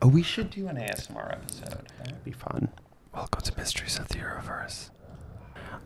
[0.00, 1.88] Oh, we should do an ASMR episode.
[1.98, 2.68] That'd be fun.
[3.14, 4.90] Welcome to Mysteries of the Euroverse.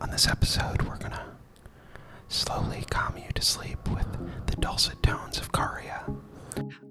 [0.01, 1.25] On this episode, we're gonna
[2.27, 4.05] slowly calm you to sleep with
[4.47, 6.15] the dulcet tones of Käärijä.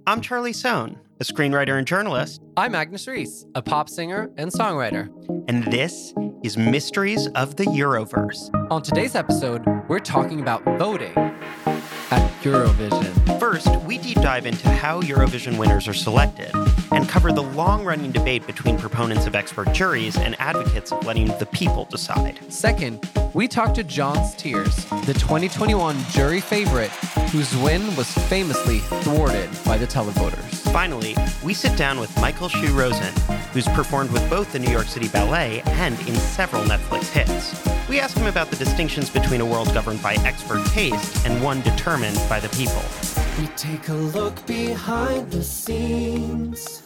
[0.07, 5.09] I'm Charlie Sohn, a screenwriter and journalist, I'm Agnes Reese, a pop singer and songwriter.
[5.49, 6.13] and this
[6.43, 8.51] is Mysteries of the Euroverse.
[8.73, 11.17] On today's episode, we're talking about voting
[12.11, 13.39] at Eurovision.
[13.39, 16.51] First, we deep dive into how Eurovision winners are selected
[16.95, 21.27] and cover the long running debate between proponents of expert juries and advocates of letting
[21.39, 22.39] the people decide.
[22.53, 24.75] Second, we talk to Gjon's Tears,
[25.07, 26.91] the 2021 jury favorite
[27.33, 30.61] whose win was famously thwarted by the televoters.
[30.71, 33.15] Finally, we sit down with Michael Hsu Rosen,
[33.55, 37.59] who's performed with both the New York City Ballet and in several Netflix hits.
[37.89, 41.63] We ask him about the distinctions between a world governed by expert taste and one
[41.63, 42.83] determined by the people.
[43.41, 46.82] We take a look behind the scenes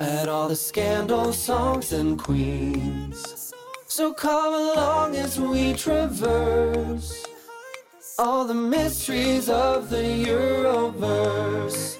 [0.00, 3.52] at all the scandal songs and queens.
[3.86, 7.26] So come along as we traverse
[8.18, 11.98] all the mysteries of the Euroverse.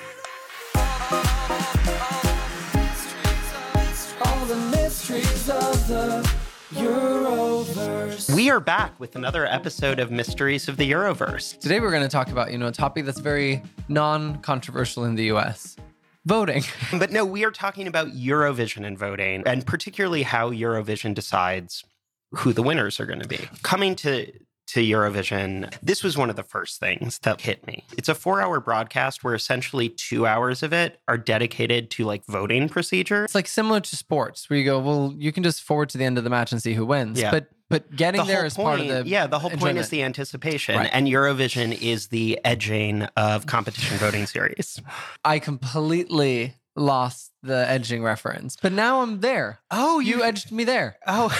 [4.24, 6.30] All the mysteries of the
[6.72, 8.34] Euroverse.
[8.34, 11.58] We are back with another episode of Mysteries of the Euroverse.
[11.58, 15.16] Today, we're going to talk about, you know, a topic that's very non controversial in
[15.16, 15.76] the US
[16.24, 16.64] voting.
[16.98, 21.84] But no, we are talking about Eurovision and voting, and particularly how Eurovision decides
[22.32, 23.48] who the winners are going to be.
[23.62, 24.32] Coming to
[24.68, 27.84] to Eurovision, this was one of the first things that hit me.
[27.98, 32.24] It's a four hour broadcast where essentially two hours of it are dedicated to like
[32.26, 33.24] voting procedure.
[33.24, 36.04] It's like similar to sports where you go, well, you can just forward to the
[36.04, 37.20] end of the match and see who wins.
[37.20, 37.32] Yeah.
[37.32, 39.88] But but getting The there is part of point- the yeah, the whole point is
[39.88, 40.90] the anticipation, Right.
[40.92, 44.80] and Eurovision is the edging of competition voting series.
[45.24, 49.60] I completely lost the edging reference, but now I'm there.
[49.70, 50.98] Oh, You edged me there.
[51.06, 51.30] Oh,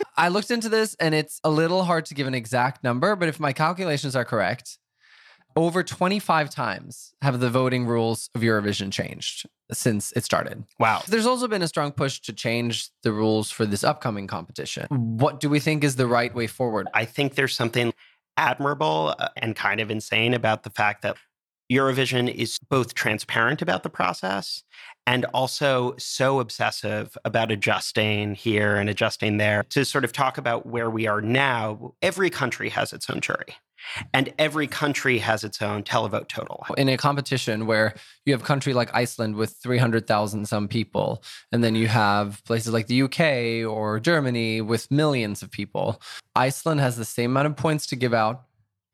[0.16, 3.28] I looked into this and it's a little hard to give an exact number, but
[3.28, 4.78] if my calculations are correct,
[5.54, 10.64] over 25 times have the voting rules of Eurovision changed since it started.
[10.78, 11.02] wow.
[11.08, 14.86] There's also been a strong push to change the rules for this upcoming competition.
[14.90, 16.88] What do we think is the right way forward?
[16.94, 17.92] I think there's something
[18.36, 21.16] admirable uh, and kind of insane about the fact that
[21.70, 24.62] Eurovision is both transparent about the process
[25.06, 30.66] and also so obsessive about adjusting here and adjusting there to sort of talk about
[30.66, 31.94] where we are now.
[32.02, 33.56] Every country has its own jury.
[34.12, 36.66] And every country has its own televote total.
[36.76, 41.62] in a competition where you have a country like Iceland with 300,000 some people, and
[41.62, 46.00] then you have places like the UK or Germany with millions of people.
[46.34, 48.45] Iceland has the same amount of points to give out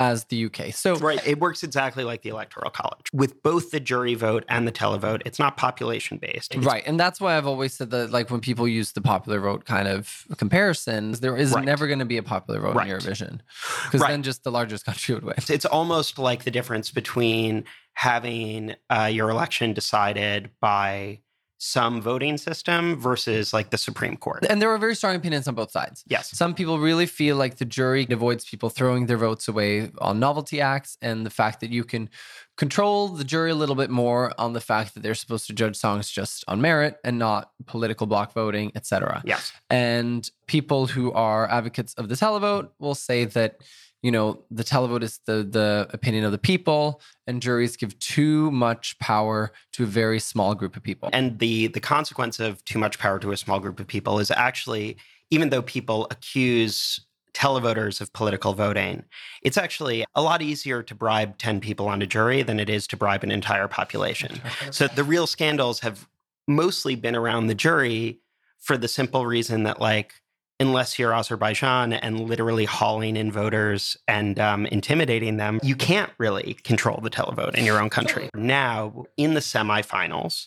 [0.02, 0.72] as the UK.
[0.74, 1.24] So Right.
[1.26, 3.06] It works exactly like the Electoral College.
[3.12, 6.54] With both the jury vote and the televote, it's not population based.
[6.56, 6.82] Right.
[6.86, 9.86] And that's why I've always said that, like, when people use the popular vote kind
[9.88, 11.64] of comparisons, there is Right.
[11.64, 12.88] never going to be a popular vote Right.
[12.88, 13.41] in Eurovision
[13.84, 14.08] because Right.
[14.10, 15.34] then just the largest country would win.
[15.48, 17.64] It's almost like the difference between
[17.94, 21.20] having uh, your election decided by
[21.64, 24.44] some voting system versus like the Supreme Court.
[24.50, 26.02] And there are very strong opinions on both sides.
[26.08, 26.36] Yes.
[26.36, 30.60] Some people really feel like the jury avoids people throwing their votes away on novelty
[30.60, 32.10] acts and the fact that you can
[32.56, 35.76] control the jury a little bit more on the fact that they're supposed to judge
[35.76, 39.22] songs just on merit and not political block voting, etc.
[39.24, 39.52] Yes.
[39.70, 43.56] And people who are advocates of the televote will say that
[44.02, 48.50] you know the televote is the the opinion of the people and juries give too
[48.50, 51.08] much power to a very small group of people.
[51.12, 54.30] And the the consequence of too much power to a small group of people is
[54.30, 54.96] actually,
[55.30, 57.00] even though people accuse
[57.34, 59.04] televoters of political voting,
[59.43, 62.87] it's actually a lot easier to bribe 10 people on a jury than it is
[62.88, 64.41] to bribe an entire population.
[64.70, 66.09] So the real scandals have
[66.48, 68.21] mostly been around the jury
[68.59, 70.15] for the simple reason that, like,
[70.60, 76.54] unless you're Azerbaijan and literally hauling in voters and um, intimidating them, you can't really
[76.62, 78.31] control the televote in your own country.
[78.34, 80.47] Now, in the semifinals,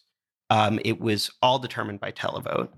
[0.50, 2.69] um, it was all determined by televote.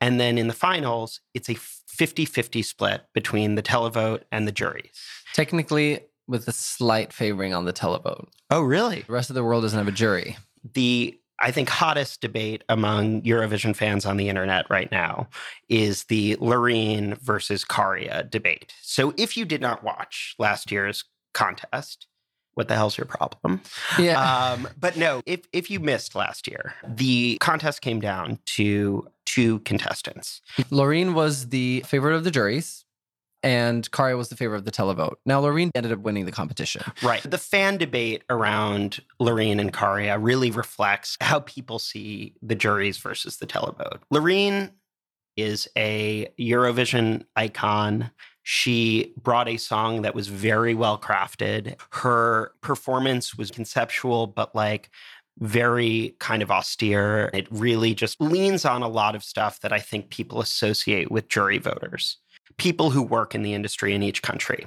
[0.00, 1.56] And then in the finals, it's a
[1.98, 5.02] 50 50 split between the televote and the juries.
[5.34, 8.28] Technically with a slight favoring on the televote.
[8.50, 9.02] Oh, really?
[9.02, 10.36] The rest of the world doesn't have a jury.
[10.74, 15.28] the I think hottest debate among Eurovision fans on the internet right now
[15.68, 18.74] is the Loreen versus Käärijä debate.
[18.82, 21.04] So if you did not watch last year's
[21.34, 22.08] contest,
[22.58, 23.60] what the hell's your problem?
[24.00, 24.20] Yeah.
[24.20, 29.60] Um, but no, if if you missed last year, the contest came down to two
[29.60, 30.42] contestants.
[30.70, 32.84] Loreen was the favorite of the juries.
[33.44, 35.14] and Käärijä was the favorite of the televote.
[35.24, 36.82] Now, Loreen ended up winning the competition.
[37.04, 37.22] Right.
[37.22, 43.36] The fan debate around Loreen and Käärijä really reflects how people see the juries versus
[43.36, 44.00] the televote.
[44.12, 44.72] Loreen
[45.36, 48.10] is a Eurovision icon.
[48.50, 51.78] She brought a song that was very well crafted.
[51.90, 54.88] Her performance was conceptual, but like
[55.40, 57.28] very kind of austere.
[57.34, 61.28] It really just leans on a lot of stuff that I think people associate with
[61.28, 62.16] jury voters,
[62.56, 64.66] people who work in the industry in each country.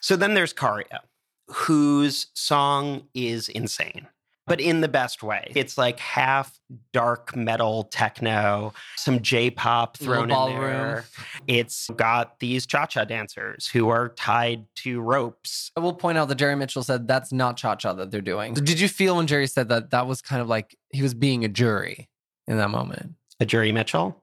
[0.00, 1.00] So then there's Käärijä,
[1.48, 4.08] whose song is insane
[4.52, 5.50] but in the best way.
[5.54, 6.60] It's like half
[6.92, 11.06] dark metal techno, some J-pop thrown in there.
[11.46, 15.72] It's got these cha-cha dancers who are tied to ropes.
[15.74, 18.52] I will point out that Jerry Mitchell said that's not cha-cha that they're doing.
[18.52, 21.46] Did you feel when Jerry said that that was kind of like he was being
[21.46, 22.10] a jury
[22.46, 23.14] in that moment?
[23.40, 24.22] A jury Mitchell?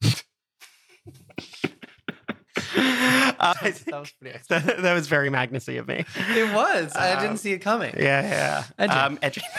[3.46, 6.04] Uh, that, was pretty that, that, was very Magnusy of me.
[6.34, 6.94] It was.
[6.96, 7.94] I didn't um, see it coming.
[7.96, 8.84] Yeah, yeah.
[8.84, 9.42] Um, edgy.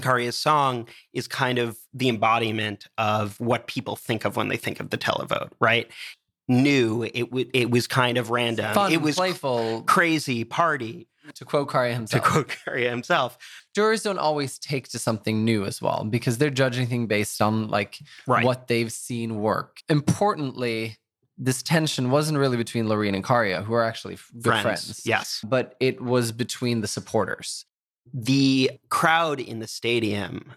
[0.00, 4.80] Käärijä's song is kind of the embodiment of what people think of when they think
[4.80, 5.88] of the televote, right?
[6.48, 8.74] New, it w- it was kind of random.
[8.74, 11.08] Fun, it was playful, crazy party.
[11.34, 12.24] To quote Käärijä himself.
[12.24, 13.38] To quote Käärijä himself.
[13.76, 17.68] Jurors don't always take to something new as well because they're judging things based on
[17.68, 18.44] like right.
[18.44, 19.82] what they've seen work.
[19.88, 20.96] Importantly,
[21.38, 24.62] this tension wasn't really between Loreen and Käärijä, who are actually good friends.
[24.62, 25.02] friends.
[25.06, 25.40] Yes.
[25.44, 27.64] But it was between the supporters.
[28.12, 30.52] The crowd in the stadium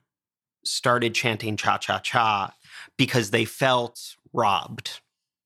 [0.64, 2.54] started chanting cha cha cha
[2.98, 5.00] because they felt robbed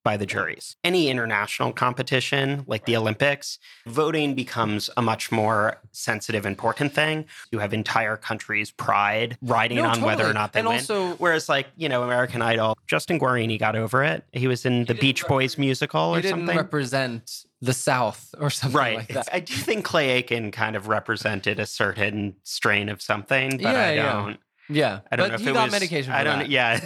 [0.10, 0.76] by the juries.
[0.84, 7.26] Any international competition, like the Olympics, voting becomes a much more sensitive, important thing.
[7.52, 10.08] You have entire countries' pride riding no, on totally.
[10.08, 10.78] whether or not they and win.
[10.78, 14.24] Also, Whereas, like, you know, American Idol, Justin Guarini got over it.
[14.34, 16.48] He was in the Beach Boys musical or he something.
[16.48, 18.98] didn't represent the South or something right.
[18.98, 19.30] like that.
[19.32, 23.86] I do think Clay Aiken kind of represented a certain strain of something, but yeah,
[23.86, 24.40] I don't.
[24.70, 24.76] Yeah.
[24.76, 25.00] yeah.
[25.12, 26.50] I don't but know if he it got was, medication I don't that.
[26.50, 26.80] yeah.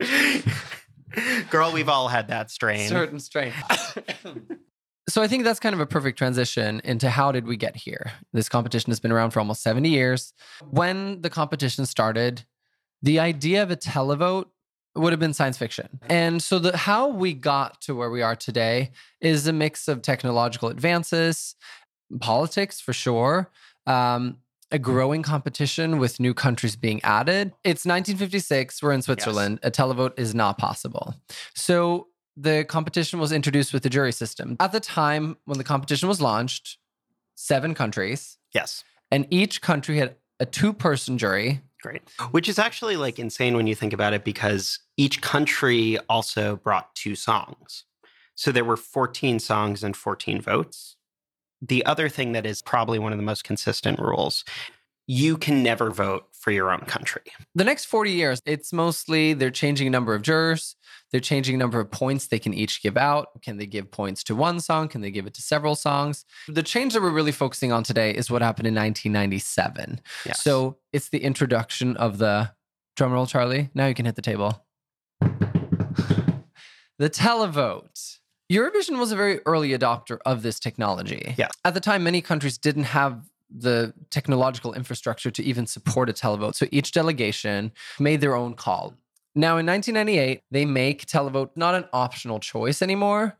[1.50, 2.88] Girl, we've all had that strain.
[2.88, 3.52] Certain strain.
[5.08, 8.12] so I think that's kind of a perfect transition into how did we get here?
[8.32, 10.32] This competition has been around for almost 70 years.
[10.70, 12.44] When the competition started,
[13.02, 14.46] the idea of a televote
[14.94, 16.00] would have been science fiction.
[16.08, 20.02] And so the how we got to where we are today is a mix of
[20.02, 21.54] technological advances,
[22.20, 23.50] politics for sure,
[23.86, 24.38] um,
[24.72, 27.52] a growing competition with new countries being added.
[27.62, 28.82] It's 1956.
[28.82, 29.60] We're in Switzerland.
[29.62, 29.68] Yes.
[29.68, 31.14] A televote is not possible.
[31.54, 34.56] So the competition was introduced with the jury system.
[34.58, 36.78] At the time when the competition was launched,
[37.34, 38.38] seven countries.
[38.54, 38.82] Yes.
[39.10, 41.60] And each country had a two person jury.
[41.82, 42.02] Great.
[42.30, 46.94] Which is actually like insane when you think about it because each country also brought
[46.94, 47.84] two songs.
[48.34, 50.96] So there were 14 songs and 14 votes
[51.62, 54.44] the other thing that is probably one of the most consistent rules
[55.06, 57.22] you can never vote for your own country.
[57.54, 60.76] The next 40 years, it's mostly they're changing a number of jurors,
[61.10, 63.42] they're changing a number of points they can each give out.
[63.42, 64.88] Can they give points to one song?
[64.88, 66.24] Can they give it to several songs?
[66.48, 70.00] The change that we're really focusing on today is what happened in 1997.
[70.24, 70.42] Yes.
[70.42, 72.52] So it's the introduction of the
[72.96, 73.70] drumroll, Charlie.
[73.74, 74.64] Now you can hit the table.
[75.20, 78.18] the televote.
[78.52, 81.34] Eurovision was a very early adopter of this technology.
[81.38, 81.48] Yeah.
[81.64, 86.54] At the time, many countries didn't have the technological infrastructure to even support a televote.
[86.54, 88.94] So each delegation made their own call.
[89.34, 93.38] Now, in 1998, they make televote not an optional choice anymore.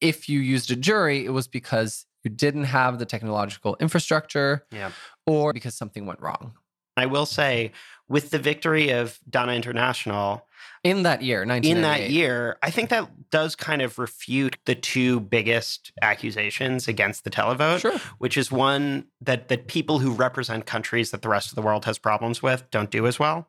[0.00, 4.90] If you used a jury, it was because you didn't have the technological infrastructure yeah.
[5.26, 6.54] or because something went wrong.
[6.96, 7.72] I will say,
[8.08, 10.46] with the victory of Dana International,
[10.82, 15.18] in that year, in that year, I think that does kind of refute the two
[15.18, 17.98] biggest accusations against the televote, sure.
[18.18, 21.86] which is one that that people who represent countries that the rest of the world
[21.86, 23.48] has problems with don't do as well.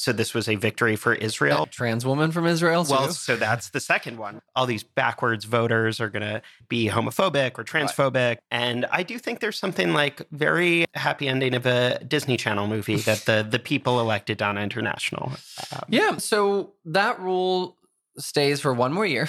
[0.00, 1.64] So this was a victory for Israel.
[1.64, 2.86] A trans woman from Israel.
[2.86, 2.92] Too.
[2.92, 4.40] Well, so that's the second one.
[4.56, 6.40] All these backwards voters are going to
[6.70, 8.38] be homophobic or transphobic, right.
[8.50, 12.96] and I do think there's something like very happy ending of a Disney Channel movie
[13.08, 15.32] that the the people elected Dana International.
[15.70, 16.16] Um, yeah.
[16.16, 17.76] So that rule
[18.16, 19.28] stays for one more year.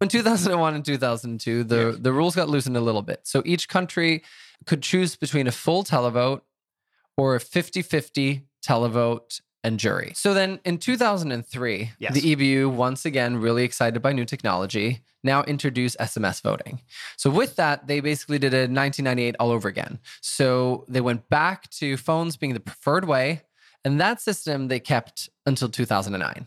[0.00, 1.92] In 2001 and 2002, the, yeah.
[1.96, 3.20] the rules got loosened a little bit.
[3.22, 4.24] So each country
[4.66, 6.40] could choose between a full televote
[7.16, 10.12] or a 50 50 televote and jury.
[10.14, 12.14] So then in 2003, yes.
[12.14, 16.82] the EBU, once again, really excited by new technology, now introduced SMS voting.
[17.16, 19.98] So with that, they basically did a 1998 all over again.
[20.20, 23.42] So they went back to phones being the preferred way.
[23.84, 26.46] And that system they kept until 2009.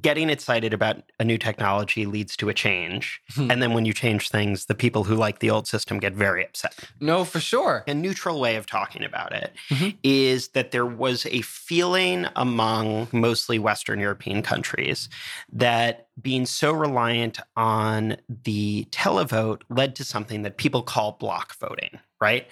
[0.00, 3.20] Getting excited about a new technology leads to a change.
[3.34, 3.50] Hmm.
[3.50, 6.44] and then when you change things, the people who like the old system get very
[6.44, 6.74] upset.
[7.00, 7.84] No, for sure.
[7.86, 9.52] A neutral way of talking about it
[10.02, 10.52] is Mhm.
[10.52, 15.08] that there was a feeling among mostly Western European countries
[15.52, 21.98] that being so reliant on the televote led to something that people call block voting,
[22.20, 22.46] right?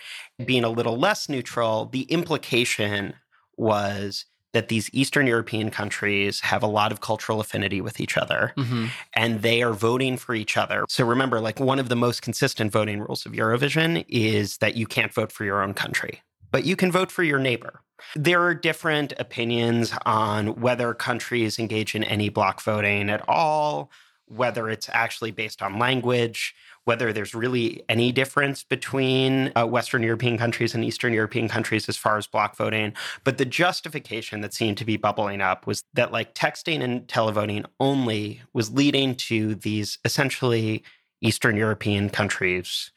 [0.44, 3.14] Being a little less neutral, the implication
[3.56, 8.54] was that these Eastern European countries have a lot of cultural affinity with each other
[8.56, 8.88] Mhm.
[9.12, 10.86] and they are voting for each other.
[10.88, 14.86] So remember, like one of the most consistent voting rules of Eurovision is that you
[14.86, 17.80] can't vote for your own country, but you can vote for your neighbor.
[18.14, 23.90] There are different opinions on whether countries engage in any block voting at all,
[24.24, 26.54] whether it's actually based on language,
[26.86, 31.96] whether there's really any difference between uh, Western European countries and Eastern European countries as
[31.96, 32.94] far as block voting.
[33.24, 37.66] But the justification that seemed to be bubbling up was that like texting and televoting
[37.80, 40.84] only was leading to these essentially
[41.20, 42.92] Eastern European countries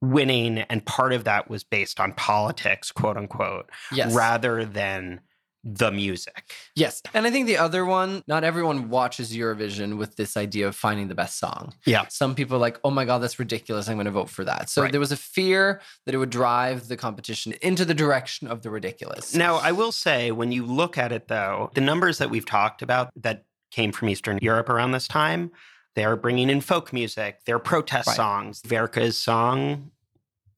[0.00, 0.58] winning.
[0.58, 4.14] And part of that was based on politics, quote unquote, Yes.
[4.14, 5.20] rather than
[5.64, 6.52] the music.
[6.76, 7.00] Yes.
[7.14, 11.08] And I think the other one, not everyone watches Eurovision with this idea of finding
[11.08, 11.72] the best song.
[11.86, 12.06] Yeah.
[12.08, 13.88] Some people are like, oh my God, that's ridiculous.
[13.88, 14.68] I'm going to vote for that.
[14.68, 14.90] So Right.
[14.92, 18.68] there was a fear that it would drive the competition into the direction of the
[18.70, 19.34] ridiculous.
[19.34, 22.82] Now, I will say, when you look at it, though, the numbers that we've talked
[22.82, 25.50] about that came from Eastern Europe around this time,
[25.94, 28.16] they are bringing in folk music, they're protest Right.
[28.16, 28.60] songs.
[28.66, 29.92] Verka's song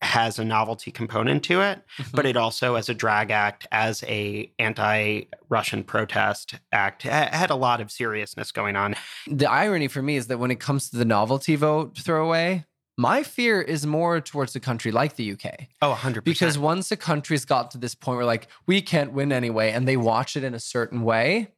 [0.07, 2.11] has a novelty component to it, Mhm.
[2.13, 7.55] but it also, as a drag act, as a anti-Russian protest act, ha- had a
[7.55, 8.95] lot of seriousness going on.
[9.27, 12.65] the irony for me is that when it comes to the novelty vote throwaway,
[12.99, 15.69] my fear is more towards a country like the UK.
[15.83, 16.25] Oh, 100%.
[16.25, 19.87] Because once a country's got to this point where, like, we can't win anyway, and
[19.87, 21.49] they watch it in a certain way,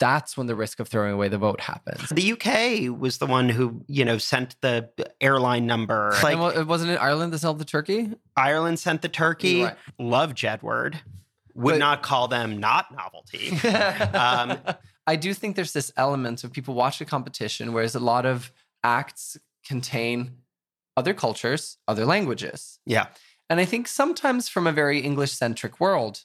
[0.00, 2.08] that's when the risk of throwing away the vote happens.
[2.10, 6.12] the UK was the one who, you know, sent the airline number.
[6.22, 8.10] Like and wa- wasn't it Ireland that sold the turkey?
[8.36, 9.62] Ireland sent the turkey.
[9.62, 9.76] Right.
[9.98, 10.96] Love Jedward.
[11.54, 13.56] Would But- not call them not novelty.
[14.14, 14.58] Um,
[15.06, 18.50] I do think there's this element of people watch a competition, whereas a lot of
[18.82, 19.36] acts
[19.66, 20.38] contain
[20.96, 22.78] other cultures, other languages.
[22.86, 23.06] Yeah.
[23.50, 26.24] And I think sometimes from a very English centric world,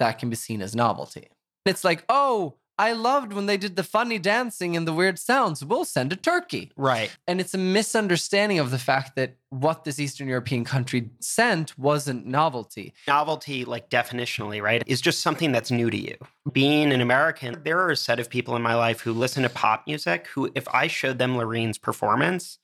[0.00, 1.28] that can be seen as novelty.
[1.64, 5.64] It's like, oh, I loved when they did the funny dancing and the weird sounds.
[5.64, 6.72] We'll send a turkey.
[6.76, 7.10] Right.
[7.26, 12.26] And it's a misunderstanding of the fact that what this Eastern European country sent wasn't
[12.26, 12.92] novelty.
[13.08, 16.16] Novelty, like definitionally, right, is just something that's new to you.
[16.52, 19.48] Being an American, there are a set of people in my life who listen to
[19.48, 22.58] pop music who, if I showed them Loreen's performance,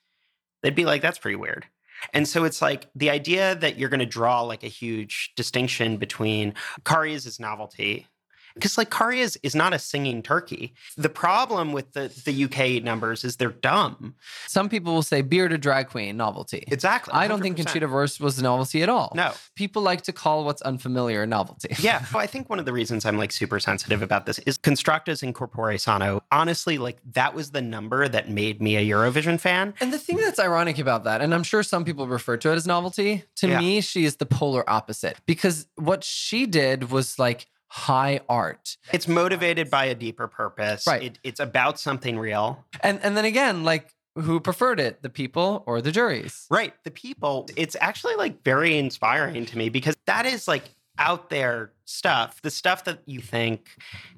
[0.62, 1.66] they'd be like, that's pretty weird.
[2.12, 5.96] And so it's like the idea that you're going to draw like a huge distinction
[5.96, 8.08] between Käärijä's is novelty.
[8.54, 10.74] Because like Käärijä's is not a singing turkey.
[10.96, 14.14] The problem with the, the UK numbers is they're dumb.
[14.46, 16.64] Some people will say bearded drag queen novelty.
[16.68, 17.12] Exactly.
[17.14, 17.64] I don't think 100%.
[17.64, 19.12] Conchita Wurst was a novelty at all.
[19.14, 19.32] No.
[19.56, 21.68] People like to call what's unfamiliar a novelty.
[21.82, 22.04] Yeah.
[22.12, 25.22] Well, I think one of the reasons I'm like super sensitive about this is Konstrakta's
[25.22, 26.22] in Corpore Sano.
[26.30, 29.74] Honestly, like that was the number that made me a Eurovision fan.
[29.80, 32.54] And the thing that's ironic about that, and I'm sure some people refer to it
[32.56, 33.58] as novelty, to Yeah.
[33.58, 38.76] me, she is the polar opposite because what she did was like high art.
[38.92, 40.86] It's motivated by a deeper purpose.
[40.86, 41.04] Right.
[41.04, 42.62] It, it's about something real.
[42.80, 46.46] And and then again, like who preferred it, the people or the juries?
[46.50, 46.74] Right.
[46.84, 50.64] The people, it's actually like very inspiring to me because that is like
[50.98, 53.70] out there stuff, the stuff that you think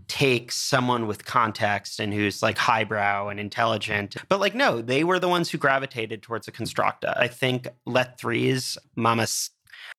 [0.09, 4.17] takes someone with context and who's like highbrow and intelligent.
[4.29, 7.17] But like, no, they were the ones who gravitated towards a Konstrakta.
[7.17, 9.51] I think Let Three's Mamas,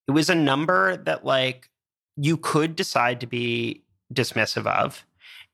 [0.09, 1.69] it was a number that like
[2.17, 5.05] you could decide to be dismissive of.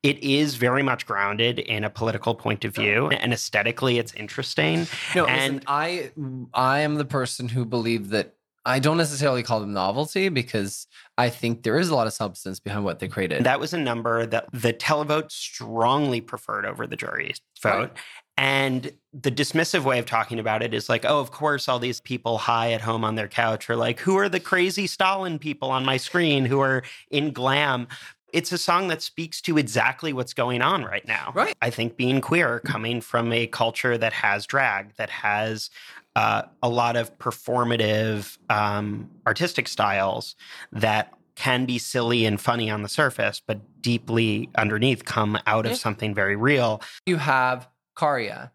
[0.02, 4.86] It is very much grounded in a political point of view, and aesthetically, it's interesting.
[5.14, 6.10] No, And- listen, I
[6.52, 10.86] I am the person who believe that I don't necessarily call them novelty because
[11.18, 13.42] I think there is a lot of substance behind what they created.
[13.44, 17.78] That was a number that the televote strongly preferred over the jury's vote.
[17.78, 17.92] Right.
[18.36, 22.00] And the dismissive way of talking about it is like, oh, of course, all these
[22.00, 25.70] people high at home on their couch are like, who are the crazy Stalin people
[25.70, 27.86] on my screen who are in glam?
[28.32, 31.32] It's a song that speaks to exactly what's going on right now.
[31.34, 31.54] Right.
[31.60, 35.68] I think being queer, coming from a culture that has drag, that has
[36.16, 40.36] uh, a lot of performative um, artistic styles
[40.72, 45.76] that can be silly and funny on the surface, but deeply underneath come out of
[45.76, 46.80] something very real.
[47.06, 47.68] you have
[47.98, 48.50] Käärijä,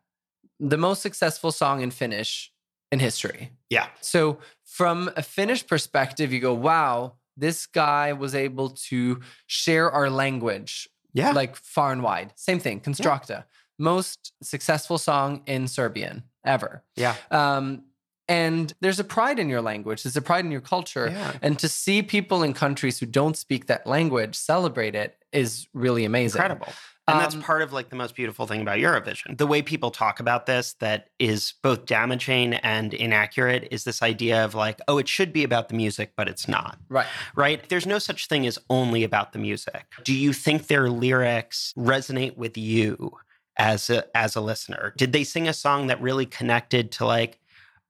[0.59, 2.51] the most successful song in Finnish
[2.91, 3.51] in history.
[3.69, 3.87] Yeah.
[4.01, 10.09] So from a Finnish perspective, you go, wow, this guy was able to share our
[10.09, 11.31] language Yeah.
[11.35, 12.31] like far and wide.
[12.35, 13.43] Same thing, Konstrakta.
[13.79, 16.83] Most successful song in Serbian ever.
[16.95, 17.15] Yeah.
[17.31, 17.83] Um,
[18.29, 21.09] and there's a pride in your language, there's a pride in your culture.
[21.11, 21.33] Yeah.
[21.41, 26.05] And to see people in countries who don't speak that language celebrate it is really
[26.05, 26.39] amazing.
[26.41, 26.73] Incredible.
[27.07, 29.37] And that's Um, part of like the most beautiful thing about Eurovision.
[29.37, 34.43] The way people talk about this that is both damaging and inaccurate is this idea
[34.43, 36.77] of like, oh, it should be about the music, but it's not.
[36.89, 37.07] Right.
[37.35, 37.67] Right?
[37.69, 39.85] There's no such thing as only about the music.
[40.03, 43.13] Do you think their lyrics resonate with you
[43.57, 44.93] as a as a listener?
[44.97, 47.39] Did they sing a song that really connected to like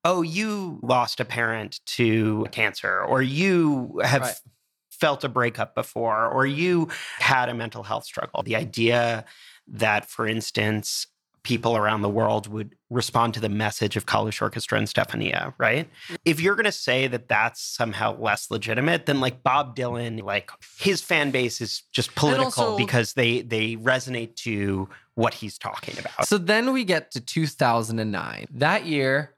[0.05, 4.35] oh, you lost a parent to cancer, or you have Right.
[4.99, 6.89] Felt a breakup before, or you
[7.19, 8.43] had a mental health struggle.
[8.43, 9.25] The idea
[9.67, 11.07] that, for instance,
[11.47, 15.85] people around the world would respond to the message of Kalush Orchestra and Stefania, right?
[15.87, 16.15] Mm-hmm.
[16.25, 20.51] If you're going to say that that's somehow less legitimate, then like Bob Dylan, like
[20.77, 25.97] his fan base is just political also- because they they resonate to what he's talking
[25.97, 26.27] about.
[26.27, 28.47] So then we get to 2009.
[28.51, 29.33] That year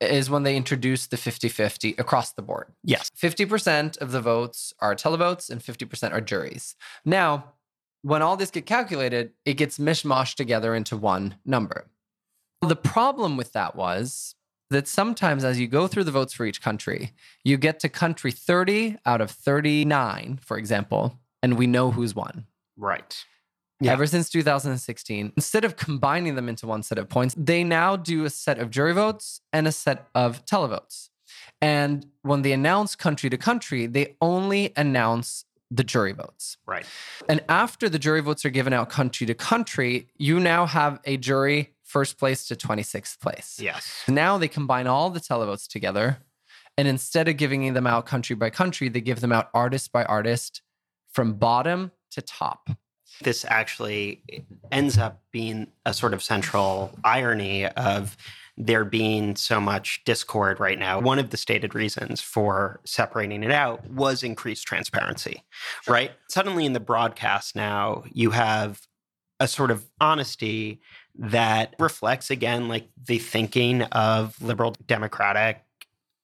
[0.00, 2.68] is when they introduced the 50 50 across the board.
[2.82, 3.10] yes.
[3.16, 6.74] 50% of the votes are televotes and 50% are juries.
[7.04, 7.52] Now,
[8.02, 11.86] when all this get calculated, it gets mishmashed together into one number.
[12.62, 14.34] The problem with that was
[14.70, 17.12] that sometimes as you go through the votes for each country,
[17.44, 22.46] you get to country 30 out of 39, for example, and we know who's won.
[22.76, 23.24] Right.
[23.80, 23.92] Yeah.
[23.92, 28.24] Ever since 2016, instead of combining them into one set of points, they now do
[28.24, 31.08] a set of jury votes and a set of televotes.
[31.62, 36.56] And when they announce country to country, they only announce the jury votes.
[36.66, 36.84] Right.
[37.28, 41.16] And after the jury votes are given out country to country, you now have a
[41.16, 43.58] jury first place to 26th place.
[43.60, 44.02] Yes.
[44.08, 46.18] Now they combine all the televotes together.
[46.76, 50.04] And instead of giving them out country by country, they give them out artist by
[50.04, 50.62] artist
[51.12, 52.70] from bottom to top.
[53.20, 54.22] This actually
[54.70, 58.16] ends up being a sort of central irony of
[58.56, 61.00] there being so much discord right now.
[61.00, 65.42] One of the stated reasons for separating it out was increased transparency,
[65.88, 66.12] right?
[66.28, 68.86] Suddenly in the broadcast now, you have
[69.38, 70.80] a sort of honesty
[71.14, 75.64] that reflects again like the thinking of liberal democratic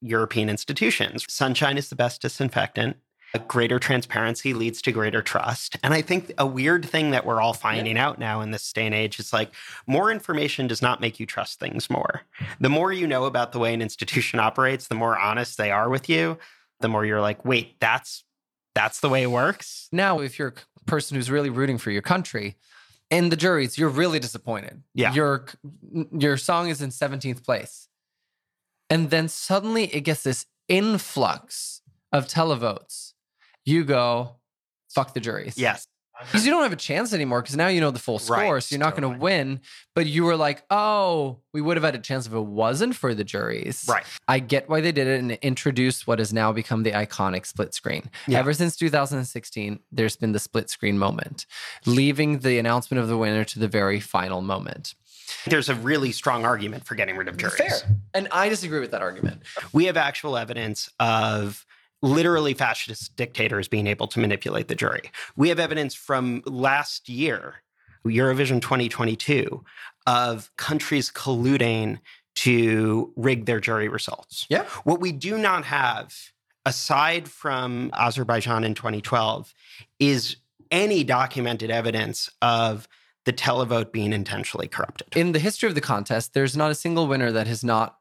[0.03, 1.25] European institutions.
[1.29, 2.99] Sunshine is the best disinfectant.
[3.39, 5.77] Greater transparency leads to greater trust.
[5.83, 8.87] And I think a weird thing that we're all finding out now in this day
[8.87, 9.51] and age is like
[9.87, 12.23] more information does not make you trust things more.
[12.61, 15.89] The more you know about the way an institution operates, the more honest they are
[15.89, 16.39] with you,
[16.81, 18.25] the more you're like, wait, that's
[18.75, 19.89] that's the way it works.
[19.91, 22.57] Now, if you're a person who's really rooting for your country,
[23.11, 24.83] in the juries, you're really disappointed.
[24.95, 25.13] Yeah.
[25.15, 25.47] Your
[26.13, 27.89] your song is in 17th place.
[28.91, 33.13] And then suddenly it gets this influx of televotes.
[33.67, 34.37] You go,
[34.89, 35.59] fuck the juries.
[35.59, 35.87] Yes.
[36.19, 38.55] Because you don't have a chance anymore because now you know the full score.
[38.55, 39.61] Right, so you're not going to win.
[39.95, 43.13] But you were like, oh, we would have had a chance if it wasn't for
[43.13, 43.85] the juries.
[43.87, 44.05] Right.
[44.27, 47.45] I get why they did it and it introduced what has now become the iconic
[47.45, 48.11] split screen.
[48.27, 48.39] Yeah.
[48.39, 51.45] Ever since 2016, there's been the split screen moment,
[51.85, 54.95] leaving the announcement of the winner to the very final moment.
[55.47, 57.57] There's a really strong argument for getting rid of juries.
[57.57, 57.99] Fair.
[58.15, 59.43] And I disagree with that argument.
[59.75, 61.67] We have actual evidence of
[62.07, 65.11] literally fascist dictators being able to manipulate the jury.
[65.37, 67.57] We have evidence from last year,
[68.07, 69.65] Eurovision 2022,
[70.07, 71.99] of countries colluding
[72.37, 74.47] to rig their jury results.
[74.49, 74.65] Yeah.
[74.85, 76.15] What we do not have,
[76.65, 79.53] aside from Azerbaijan in 2012,
[79.99, 80.37] is
[80.71, 82.89] any documented evidence of
[83.25, 85.09] the televote being intentionally corrupted.
[85.17, 87.99] In the history of the contest, there's not a single winner that has not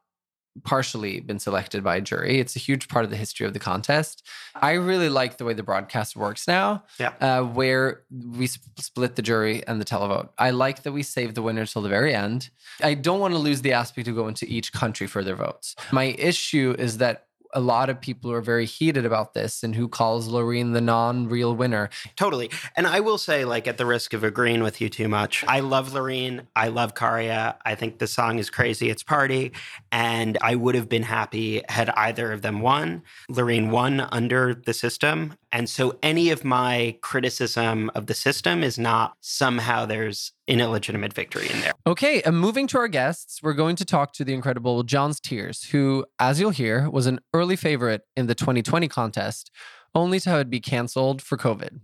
[0.64, 2.38] partially been selected by a jury.
[2.40, 4.26] It's a huge part of the history of the contest.
[4.54, 7.12] I really like the way the broadcast works now, Yeah.
[7.20, 10.30] uh, where we sp- split the jury and the televote.
[10.38, 12.50] I like that we save the winner till the very end.
[12.82, 15.76] I don't want to lose the aspect to go into each country for their votes.
[15.92, 17.25] My issue is that
[17.56, 21.56] a lot of people are very heated about this and who calls Loreen the non-real
[21.56, 21.88] winner.
[22.14, 22.50] Totally.
[22.76, 25.60] And I will say, like, at the risk of agreeing with you too much, I
[25.60, 26.46] love Loreen.
[26.54, 27.54] I love Käärijä.
[27.64, 28.90] I think the song is crazy.
[28.90, 29.52] It's party.
[29.90, 33.02] And I would have been happy had either of them won.
[33.30, 35.32] Loreen won under the system.
[35.56, 41.14] And so any of my criticism of the system is not somehow there's an illegitimate
[41.14, 41.72] victory in there.
[41.86, 45.64] Okay, and moving to our guests, we're going to talk to the incredible Gjon's Tears,
[45.70, 49.50] who, as you'll hear, was an early favorite in the 2020 contest,
[49.94, 51.80] only to have it be canceled for COVID.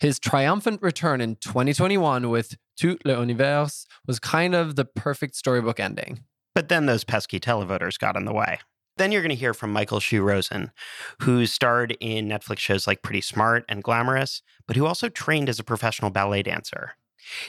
[0.00, 6.24] His triumphant return in 2021 with Tout l'univers was kind of the perfect storybook ending.
[6.56, 8.58] But then those pesky televoters got in the way.
[8.96, 10.70] Then you're going to hear from Michael Hsu Rosen,
[11.20, 15.58] who starred in Netflix shows like Pretty Smart and Glamorous, but who also trained as
[15.58, 16.92] a professional ballet dancer.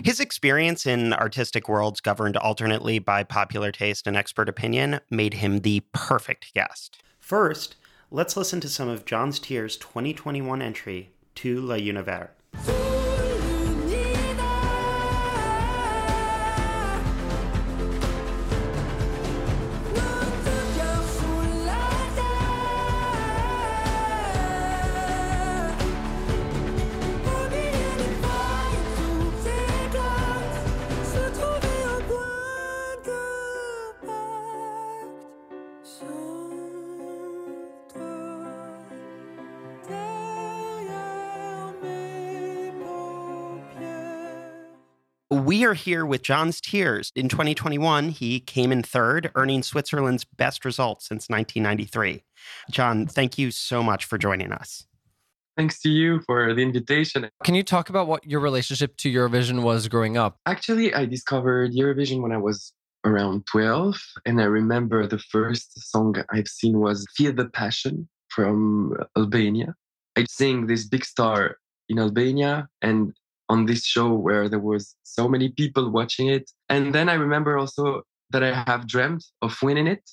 [0.03, 5.59] His experience in artistic worlds governed alternately by popular taste and expert opinion made him
[5.59, 7.01] the perfect guest.
[7.19, 7.75] First,
[8.11, 12.29] let's listen to some of Gjon's Tears' 2021 entry Tout l'univers.
[45.87, 47.13] Here with Gjon's Tears.
[47.15, 52.23] In 2021, he came in third, earning Switzerland's best result since 1993.
[52.69, 54.85] John, thank you so much for joining us.
[55.55, 57.29] Thanks to you for the invitation.
[57.45, 60.39] Can you talk about what your relationship to Eurovision was growing up?
[60.45, 62.73] Actually, I discovered Eurovision when I was
[63.05, 63.95] around 12.
[64.25, 69.73] And I remember the first song I've seen was Feel the Passion from Albania.
[70.17, 71.55] I sing this big star
[71.87, 73.13] in Albania and
[73.49, 76.49] on this show where there was so many people watching it.
[76.69, 80.09] And then I remember also that I have dreamt of winning it.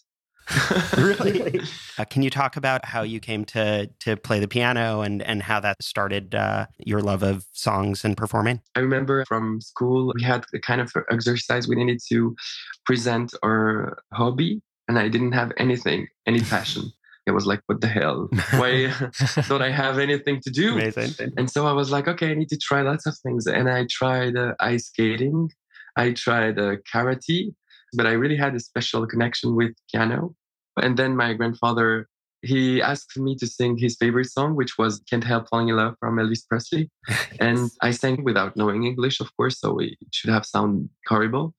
[0.99, 1.61] really?
[1.99, 5.43] Uh, can you talk about how you came to to play the piano and and
[5.43, 8.61] how that started uh, your love of songs and performing?
[8.75, 12.37] I remember from school we had a kind of exercise we needed to
[12.85, 16.93] present our hobby, and I didn't have anything, any passion.
[17.27, 18.29] I was like, what the hell?
[18.53, 18.93] Why
[19.49, 20.75] don't I have anything to do?
[20.75, 21.33] Amazing.
[21.37, 23.47] And so I was like, okay, I need to try lots of things.
[23.47, 25.51] And I tried uh, ice skating,
[25.97, 27.55] I tried uh, karate,
[27.95, 30.35] but I really had a special connection with piano.
[30.81, 32.09] And then my grandfather,
[32.43, 35.95] he asked me to sing his favorite song, which was Can't Help Falling in Love
[36.01, 36.91] from Elvis Presley.
[37.41, 41.55] And I sang without knowing English, of course, so it should have sounded horrible.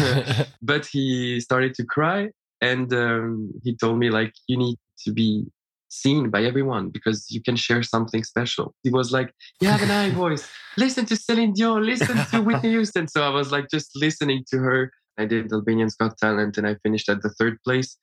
[0.62, 5.46] but he started to cry and um, he told me like you need to be
[5.88, 8.74] seen by everyone because you can share something special.
[8.82, 10.48] He was like, You have an high voice.
[10.76, 13.08] Listen to Celine Dion, listen to Whitney Houston.
[13.08, 14.92] So I was like just listening to her.
[15.18, 17.96] I did Albanian's Got Talent and I finished at the third place.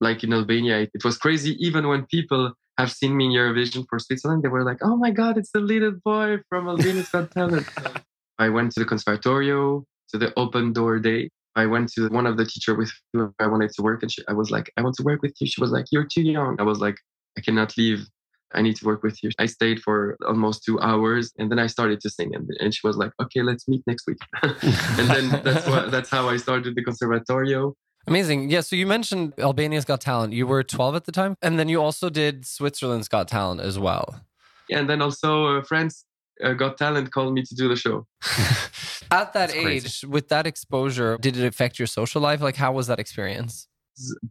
[0.00, 1.56] Like in Albania, it was crazy.
[1.64, 5.10] Even when people have seen me in Eurovision for Switzerland, they were like, Oh my
[5.10, 7.66] God, it's the little boy from Albanian's Got Talent.
[8.38, 11.30] I went to the Conservatorio, to the open door day.
[11.56, 14.22] I went to one of the teacher with who I wanted to work, and she,
[14.28, 15.46] I was like, I want to work with you.
[15.46, 16.56] She was like, You're too young.
[16.58, 16.96] I was like,
[17.36, 18.06] I cannot leave.
[18.52, 19.30] I need to work with you.
[19.38, 22.86] I stayed for almost two hours, and then I started to sing, and, and she
[22.86, 24.18] was like, Okay, let's meet next week.
[24.42, 27.74] and then that's what that's how I started the Conservatorio.
[28.06, 28.50] Amazing.
[28.50, 28.62] Yeah.
[28.62, 30.32] So you mentioned Albania's Got Talent.
[30.32, 33.78] You were 12 at the time, and then you also did Switzerland's Got Talent as
[33.78, 34.20] well.
[34.68, 36.04] Yeah, and then also uh, France
[36.42, 38.06] uh, Got Talent called me to do the show.
[39.10, 42.40] At that age, with that exposure, did it affect your social life?
[42.40, 43.66] Like, how was that experience?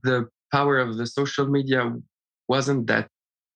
[0.04, 1.94] The power of the social media
[2.48, 3.08] wasn't that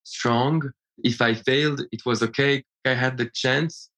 [0.03, 0.71] strong.
[1.03, 2.63] If I failed, it was okay.
[2.85, 3.89] I had the chance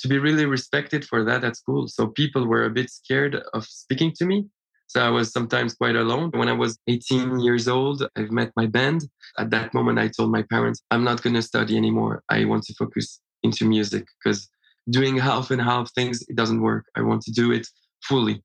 [0.00, 1.86] to be really respected for that at school.
[1.88, 4.46] So people were a bit scared of speaking to me.
[4.88, 6.30] So I was sometimes quite alone.
[6.34, 9.08] When I was 18 years old, I've met my band.
[9.38, 12.22] At that moment, I told my parents, I'm not going to study anymore.
[12.28, 14.48] I want to focus into music because
[14.90, 16.84] doing half and half things it doesn't work.
[16.96, 17.66] I want to do it
[18.02, 18.42] fully.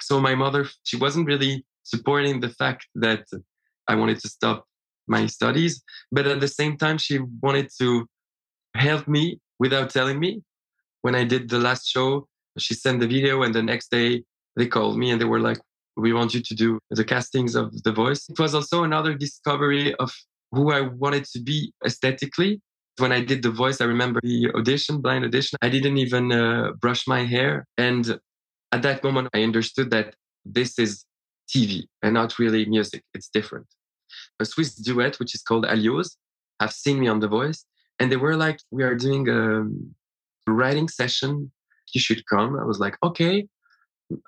[0.00, 3.24] So my mother she wasn't really supporting the fact that
[3.88, 4.66] i wanted to stop
[5.06, 8.06] my studies but at the same time she wanted to
[8.74, 10.42] help me without telling me.
[11.02, 14.24] When i did the last show she sent the video and the next day
[14.56, 15.60] they called me and they were like
[15.96, 18.28] we want you to do the castings of the voice.
[18.28, 20.10] It was also another discovery of
[20.52, 22.60] who i wanted to be aesthetically
[23.00, 25.58] when I did the voice, I remember the audition, blind audition.
[25.62, 27.66] I didn't even uh, brush my hair.
[27.76, 28.18] And
[28.72, 31.04] at that moment, I understood that this is
[31.48, 33.02] TV and not really music.
[33.14, 33.66] It's different.
[34.40, 36.16] A Swiss duet, which is called Aliose,
[36.60, 37.64] have seen me on The Voice.
[37.98, 39.66] And they were like, We are doing a
[40.50, 41.50] writing session.
[41.94, 42.58] You should come.
[42.58, 43.48] I was like, Okay,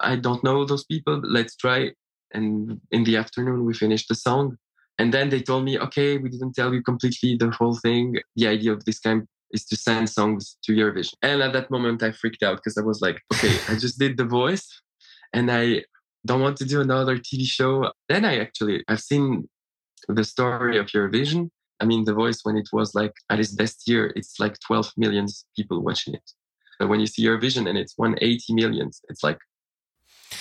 [0.01, 1.21] I don't know those people.
[1.23, 1.91] Let's try.
[2.33, 4.57] And in the afternoon, we finished the song.
[5.01, 8.19] And then they told me, okay, we didn't tell you completely the whole thing.
[8.37, 11.15] The idea of this camp is to send songs to Eurovision.
[11.23, 14.19] And at that moment, I freaked out because I was like, okay, I just did
[14.19, 14.69] the voice
[15.33, 15.85] and I
[16.27, 17.91] don't want to do another TV show.
[18.11, 19.49] Then I actually, I've seen
[20.07, 21.49] the story of Eurovision.
[21.81, 24.93] I mean, The Voice, when it was like at its best year, it's like 12
[24.99, 26.31] million people watching it.
[26.79, 29.39] But when you see Eurovision and it's 180 millions, it's like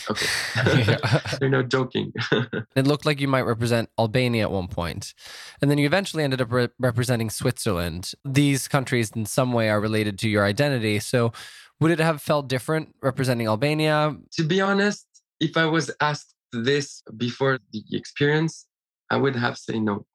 [0.10, 0.28] Okay.
[1.39, 2.13] They're not joking.
[2.75, 5.13] It looked like you might represent Albania at one point.
[5.62, 8.13] And then you eventually ended up re- representing Switzerland.
[8.23, 10.99] These countries, in some way, are related to your identity.
[10.99, 11.34] So,
[11.80, 14.15] would it have felt different representing Albania?
[14.34, 15.06] to be honest,
[15.39, 18.65] if I was asked this before the experience,
[19.10, 20.06] I would have said no,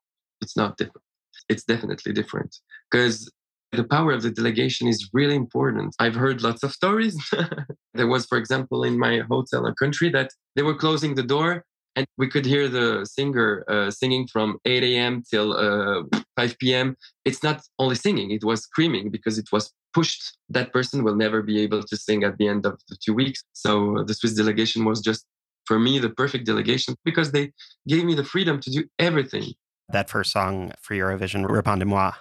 [0.41, 1.05] it's not different.
[1.49, 2.57] It's definitely different
[2.91, 3.31] because
[3.77, 5.95] the power of the delegation is really important.
[5.99, 7.17] I've heard lots of stories.
[7.95, 11.65] there was, for example, in my hotel a country that they were closing the door
[11.97, 15.23] and we could hear the singer uh, singing from 8 a.m.
[15.31, 16.03] till uh,
[16.37, 16.97] 5 p.m.
[17.25, 20.37] It's not only singing, it was screaming because it was pushed.
[20.49, 23.45] That person will never be able to sing at the end of the two weeks.
[23.53, 25.25] So the Swiss delegation was just,
[25.67, 27.53] for me, the perfect delegation because they
[27.87, 29.55] gave me the freedom to do everything.
[29.91, 32.13] That first song for Eurovision, Répondez-moi.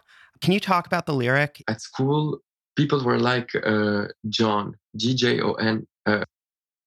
[0.43, 1.63] Can you talk about the lyric?
[1.69, 2.39] At school,
[2.75, 5.87] people were like uh, Gjon, G J O N.
[6.05, 6.25] Uh,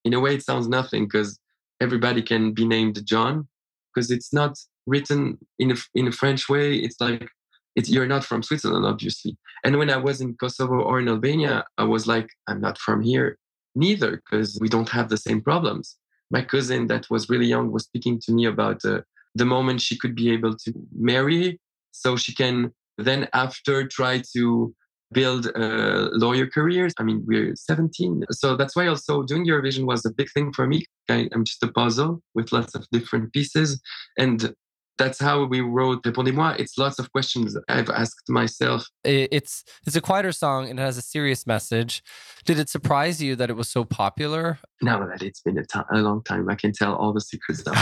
[0.05, 1.39] in a way, it sounds nothing because
[1.81, 3.49] everybody can be named John
[3.95, 6.75] because it's not written in a, in a French way.
[6.77, 7.31] It's like
[7.77, 9.39] it's, you're not from Switzerland, obviously.
[9.65, 13.01] And when I was in Kosovo or in Albania, I was like, I'm not from
[13.01, 13.39] here
[13.75, 15.97] neither because we don't have the same problems.
[16.31, 19.01] My cousin that was really young was speaking to me about uh,
[19.35, 21.59] the moment she could be able to marry
[21.93, 24.75] so she can then after try to
[25.13, 26.93] build uh, lawyer careers.
[26.99, 28.25] I mean, we're 17.
[28.33, 30.85] So that's why also doing Eurovision was a big thing for me.
[31.09, 33.81] I, I'm just a puzzle with lots of different pieces.
[34.19, 34.53] And
[34.99, 36.57] that's how we wrote Répondez-moi.
[36.59, 38.87] It's lots of questions I've asked myself.
[39.05, 42.03] It's it's a quieter song and it has a serious message.
[42.47, 44.59] Did it surprise you that it was so popular?
[44.81, 47.63] Now that it's been a, ti- a long time, I can tell all the secrets
[47.67, 47.73] now.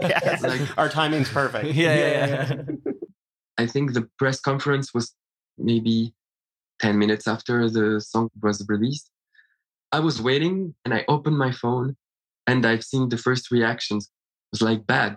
[0.00, 0.42] Yes.
[0.42, 1.72] Like- Our timing's perfect.
[3.58, 5.14] I think the press conference was
[5.58, 6.14] maybe
[6.80, 9.10] 10 minutes after the song was released.
[9.92, 11.96] I was waiting and I opened my phone
[12.46, 14.06] and I've seen the first reactions.
[14.06, 15.16] It was like bad.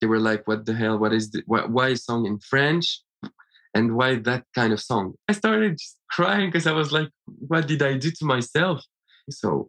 [0.00, 0.98] They were like, what the hell?
[0.98, 3.02] What is the, why, why a song in French?
[3.74, 5.14] And why that kind of song?
[5.28, 8.82] I started just crying because I was like, what did I do to myself?
[9.30, 9.68] So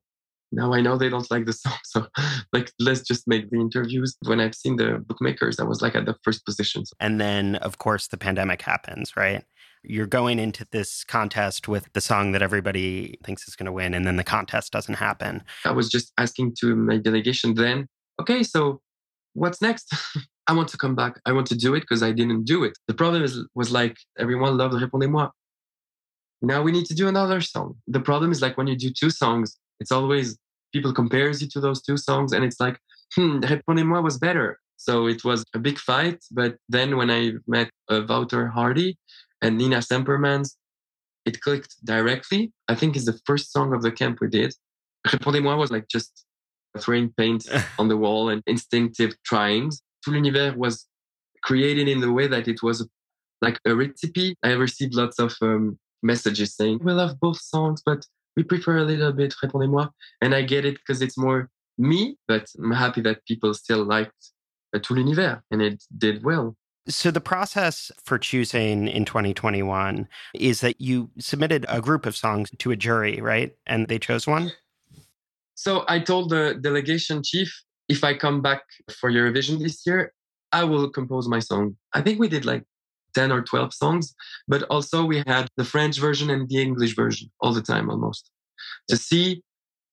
[0.51, 1.77] now I know they don't like the song.
[1.83, 2.07] So
[2.53, 4.15] like, let's just make the interviews.
[4.25, 6.83] When I've seen the bookmakers, I was like at the first position.
[6.99, 9.43] And then, of course, the pandemic happens, right?
[9.83, 13.93] You're going into this contest with the song that everybody thinks is going to win,
[13.93, 15.43] and then the contest doesn't happen.
[15.65, 17.87] I was just asking to my delegation then,
[18.19, 18.81] okay, so
[19.33, 19.93] what's next?
[20.47, 21.19] I want to come back.
[21.25, 22.73] I want to do it because I didn't do it.
[22.87, 25.29] The problem is, was like everyone loved Répondez-moi.
[26.41, 27.75] Now we need to do another song.
[27.87, 30.37] The problem is like when you do two songs, it's always
[30.73, 32.79] people compares you to those two songs and it's like,
[33.15, 34.59] hmm, Répondez-moi was better.
[34.77, 36.23] So it was a big fight.
[36.31, 38.97] But then when I met uh, Wouter Hardy
[39.41, 40.55] and Nina Sampermans,
[41.25, 42.53] it clicked directly.
[42.67, 44.53] I think it's the first song of the camp we did.
[45.07, 46.25] Répondez-moi was like just
[46.79, 47.47] throwing paint
[47.79, 49.81] on the wall and instinctive tryings.
[50.03, 50.85] Tout l'univers was
[51.43, 52.87] created in the way that it was
[53.41, 54.35] like a recipe.
[54.43, 58.05] I received lots of um, messages saying, we love both songs, but
[58.37, 59.89] we prefer a little bit Répondez-moi.
[60.21, 64.31] And I get it because it's more me, but I'm happy that people still liked
[64.73, 66.55] uh, Tout l'univers and it did well.
[66.87, 72.49] So, the process for choosing in 2021 is that you submitted a group of songs
[72.59, 73.53] to a jury, right?
[73.65, 74.53] And they chose one?
[75.57, 77.51] So I told the delegation chief,
[77.89, 80.13] if I come back for Eurovision this year,
[80.51, 81.75] I will compose my song.
[81.93, 82.63] I think we did like
[83.17, 84.13] 10 or 12 songs,
[84.47, 88.29] but also we had the French version and the English version all the time almost
[88.89, 89.41] to see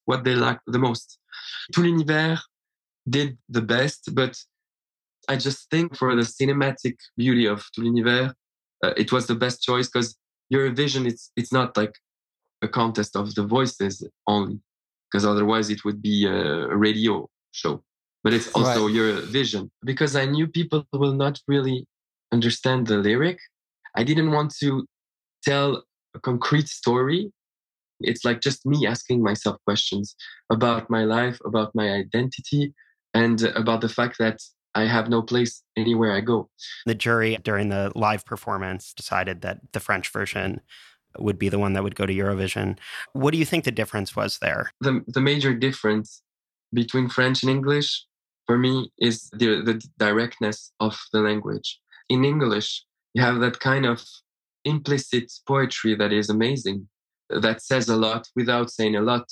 [0.04, 1.18] what they liked the most.
[1.72, 2.40] Tout l'univers
[3.08, 4.32] did the best, but
[5.32, 8.32] I just think for the cinematic beauty of Tout l'univers,
[8.84, 10.08] uh, it was the best choice because
[10.52, 11.94] Eurovision, it's, it's not like
[12.60, 13.94] a contest of the voices
[14.26, 14.58] only
[15.06, 17.82] because otherwise it would be a radio show.
[18.22, 21.86] But it's also your vision because I knew people will not really
[22.34, 23.38] understand the lyric.
[24.00, 24.70] I didn't want to
[25.48, 25.68] tell
[26.14, 27.32] a concrete story.
[28.00, 30.16] It's like just me asking myself questions
[30.50, 32.74] about my life, about my identity,
[33.14, 34.38] and about the fact that
[34.74, 36.50] I have no place anywhere I go.
[36.84, 40.60] The jury during the live performance decided that the French version
[41.16, 42.76] would be the one that would go to Eurovision.
[43.12, 44.72] What do you think the difference was there?
[44.80, 46.22] The, the major difference
[46.72, 48.04] between French and English
[48.46, 51.80] for me is the, the directness of the language.
[52.08, 54.04] In English, you have that kind of
[54.64, 56.88] implicit poetry that is amazing,
[57.30, 59.30] that says a lot without saying a lot,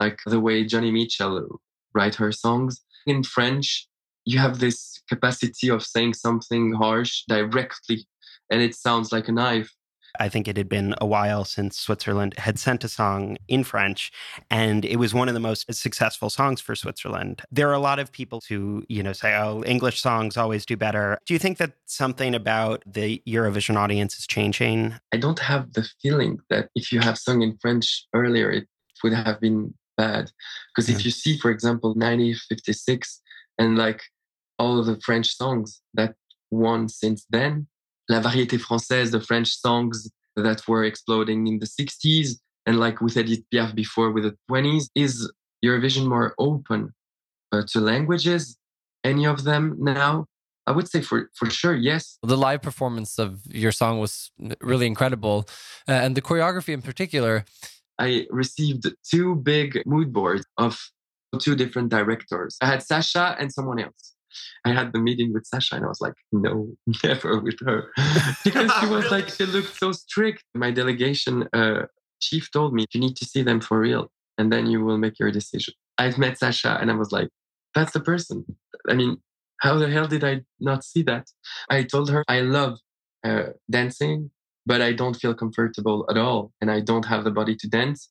[0.00, 1.60] like the way Joni Mitchell
[1.94, 2.82] write her songs.
[3.06, 3.88] In French,
[4.24, 8.06] you have this capacity of saying something harsh directly,
[8.50, 9.72] and it sounds like a knife.
[10.18, 14.12] I think it had been a while since Switzerland had sent a song in French,
[14.50, 17.42] and it was one of the most successful songs for Switzerland.
[17.50, 20.76] There are a lot of people who, you know, say, oh, English songs always do
[20.76, 21.18] better.
[21.26, 24.94] Do you think that something about the Eurovision audience is changing?
[25.12, 28.68] I don't have the feeling that if you have sung in French earlier, it
[29.02, 30.30] would have been bad.
[30.74, 33.22] Because if you see, for example, 1956
[33.58, 34.02] and like
[34.58, 36.14] all of the French songs that
[36.50, 37.66] won since then,
[38.08, 43.16] La Variété Française, the French songs that were exploding in the 60s, and like with
[43.16, 45.30] Edith Piaf before with the 20s, is
[45.64, 46.92] Eurovision more open
[47.52, 48.56] uh, to languages?
[49.04, 50.26] Any of them now?
[50.66, 52.18] I would say for for sure, yes.
[52.22, 55.48] The live performance of your song was really incredible,
[55.88, 57.44] uh, and the choreography in particular.
[57.98, 60.90] I received two big mood boards of
[61.38, 62.56] two different directors.
[62.60, 64.15] I had Sasha and someone else.
[64.64, 67.92] I had the meeting with Sasha and I was like, no, never with her.
[68.44, 70.44] because she was like, she looked so strict.
[70.54, 71.86] My delegation uh,
[72.20, 75.18] chief told me, you need to see them for real and then you will make
[75.18, 75.74] your decision.
[75.98, 77.28] I've met Sasha and I was like,
[77.74, 78.44] that's the person.
[78.88, 79.18] I mean,
[79.60, 81.30] how the hell did I not see that?
[81.70, 82.78] I told her I love
[83.24, 84.30] uh, dancing,
[84.66, 88.10] but I don't feel comfortable at all, and I don't have the body to dance.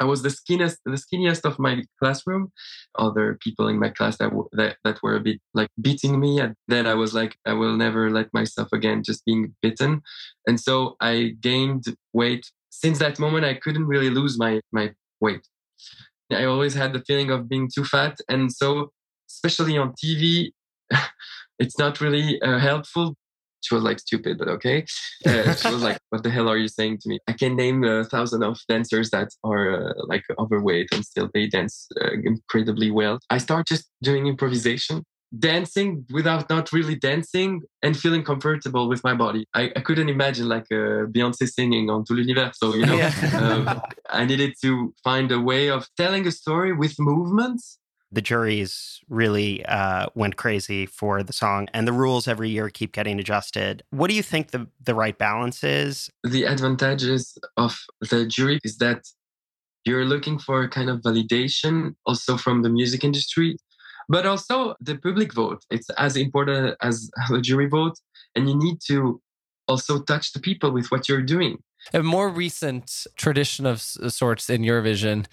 [0.00, 2.52] I was the skinniest, the skinniest of my classroom.
[2.98, 6.40] Other people in my class that, w- that that were a bit like beating me,
[6.40, 10.02] and then I was like, I will never let myself again just being bitten,
[10.46, 12.50] and so I gained weight.
[12.70, 15.46] Since that moment, I couldn't really lose my my weight.
[16.32, 18.90] I always had the feeling of being too fat, and so
[19.28, 20.50] especially on TV,
[21.58, 23.16] it's not really uh, helpful.
[23.64, 24.84] She was like stupid, but okay.
[25.26, 27.18] Uh, she was like, "What the hell are you saying to me?
[27.26, 31.46] I can name a thousand of dancers that are uh, like overweight and still they
[31.46, 35.04] dance uh, incredibly well." I start just doing improvisation,
[35.38, 39.46] dancing without not really dancing, and feeling comfortable with my body.
[39.54, 42.54] I, I couldn't imagine like uh, Beyonce singing on Tout l'univers.
[42.56, 43.00] So you know,
[43.34, 47.78] um, I needed to find a way of telling a story with movements
[48.14, 52.92] the juries really uh, went crazy for the song, and the rules every year keep
[52.92, 53.82] getting adjusted.
[53.90, 56.10] What do you think the, the right balance is?
[56.22, 57.78] The advantages of
[58.10, 59.04] the jury is that
[59.84, 63.56] you're looking for a kind of validation also from the music industry,
[64.08, 65.62] but also the public vote.
[65.70, 67.98] It's as important as the jury vote,
[68.34, 69.20] and you need to
[69.68, 71.58] also touch the people with what you're doing.
[71.92, 75.26] A more recent tradition of sorts in Eurovision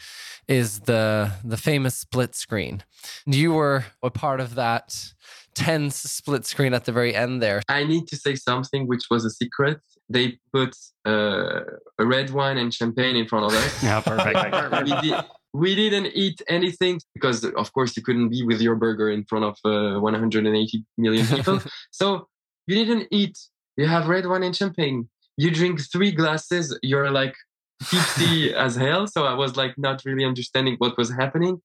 [0.47, 2.83] is the the famous split screen.
[3.25, 5.13] You were a part of that
[5.53, 7.61] tense split screen at the very end there.
[7.67, 9.79] I need to say something which was a secret.
[10.09, 11.61] They put uh,
[11.97, 13.83] a red wine and champagne in front of us.
[13.87, 14.85] yeah, perfect.
[14.85, 19.09] we, did, we didn't eat anything because, of course, you couldn't be with your burger
[19.09, 21.61] in front of uh, 180 million people.
[21.91, 22.27] so
[22.67, 23.37] you didn't eat.
[23.77, 25.09] You have red wine and champagne.
[25.41, 26.77] You drink three glasses.
[26.83, 27.35] You're like
[27.89, 29.07] tipsy as hell.
[29.07, 31.61] So I was like not really understanding what was happening.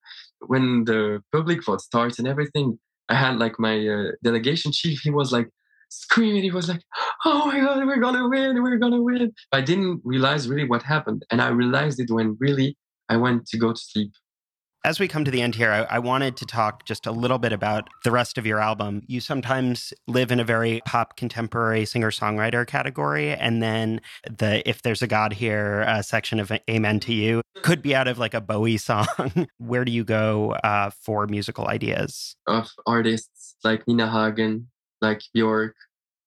[0.52, 2.78] When the public vote starts and everything,
[3.10, 5.00] I had like my uh, delegation chief.
[5.02, 5.48] He was like
[5.90, 6.42] screaming.
[6.42, 6.82] He was like,
[7.26, 8.62] "Oh my god, we're gonna win!
[8.62, 12.78] We're gonna win!" I didn't realize really what happened, and I realized it when really
[13.10, 14.12] I went to go to sleep
[14.86, 17.38] as we come to the end here, I, I, wanted to talk just a little
[17.38, 19.02] bit about the rest of your album.
[19.08, 24.82] You sometimes live in a very pop contemporary singer songwriter category, and then the If
[24.82, 28.32] There's a God Here uh, section of Amen to You could be out of like
[28.32, 29.48] a Bowie song.
[29.58, 32.36] Where do you go uh, for musical ideas?
[32.46, 34.68] Of artists like Nina Hagen,
[35.02, 35.74] like Bjork,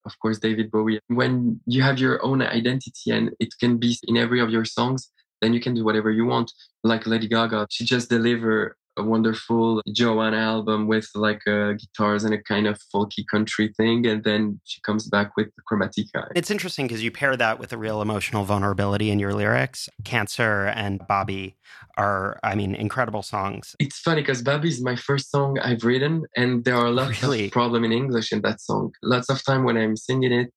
[0.05, 0.99] of course, David Bowie.
[1.07, 5.09] When you have your own identity and it can be in every of your songs,
[5.41, 6.51] then you can do whatever you want.
[6.83, 12.33] Like Lady Gaga, she just delivered a wonderful Joanne album with like uh, guitars and
[12.33, 16.27] a kind of folky country thing, and then she comes back with Chromatica.
[16.35, 19.89] It's interesting because you pair that with a real emotional vulnerability in your lyrics.
[20.03, 21.55] Cancer and Bobby
[21.97, 23.75] are, I mean, incredible songs.
[23.79, 27.45] It's funny because Bobby is my first song I've written, and there are lots really?
[27.45, 28.91] of problem in English in that song.
[29.01, 30.53] Lots of time when I'm singing it,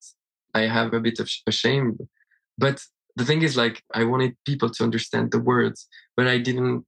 [0.54, 1.96] I have a bit of shame,
[2.58, 2.82] but
[3.16, 6.84] the thing is like i wanted people to understand the words but i didn't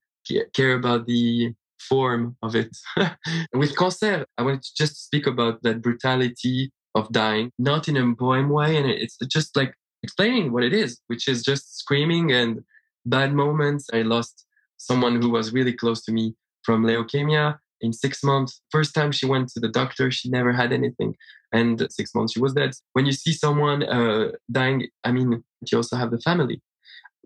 [0.55, 2.75] care about the form of it.
[3.53, 8.15] With cancer i wanted to just speak about that brutality of dying not in a
[8.15, 12.65] poem way and it's just like explaining what it is which is just screaming and
[13.07, 13.89] bad moments.
[13.93, 18.93] I lost someone who was really close to me from leukemia in six months first
[18.99, 21.11] time she went to the doctor she never had anything
[21.59, 24.25] and six months she was dead when you see someone uh,
[24.59, 25.29] dying i mean
[25.69, 26.57] you also have the family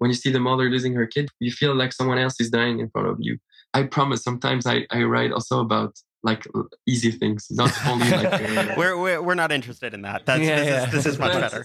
[0.01, 2.77] when you see the mother losing her kid you feel like someone else is dying
[2.83, 3.35] in front of you
[3.79, 5.93] i promise sometimes i, I write also about
[6.25, 6.43] like
[6.93, 8.33] easy things, not only like.
[8.59, 10.27] Uh, we're, we're we're not interested in that.
[10.27, 10.87] That's Yeah, this, yeah.
[10.87, 11.63] Is, this is much But- better.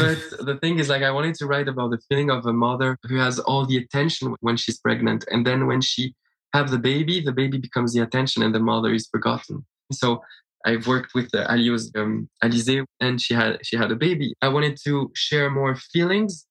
[0.00, 0.18] but
[0.48, 3.16] the thing is, like, I wanted to write about the feeling of a mother who
[3.16, 6.14] has all the attention when she's pregnant, and then when she
[6.54, 9.66] have the baby, the baby becomes the attention, and the mother is forgotten.
[9.92, 10.22] So
[10.64, 14.32] I've worked with uh, Aliose um, Alizé, and she had she had a baby.
[14.40, 16.46] I wanted to share more feelings.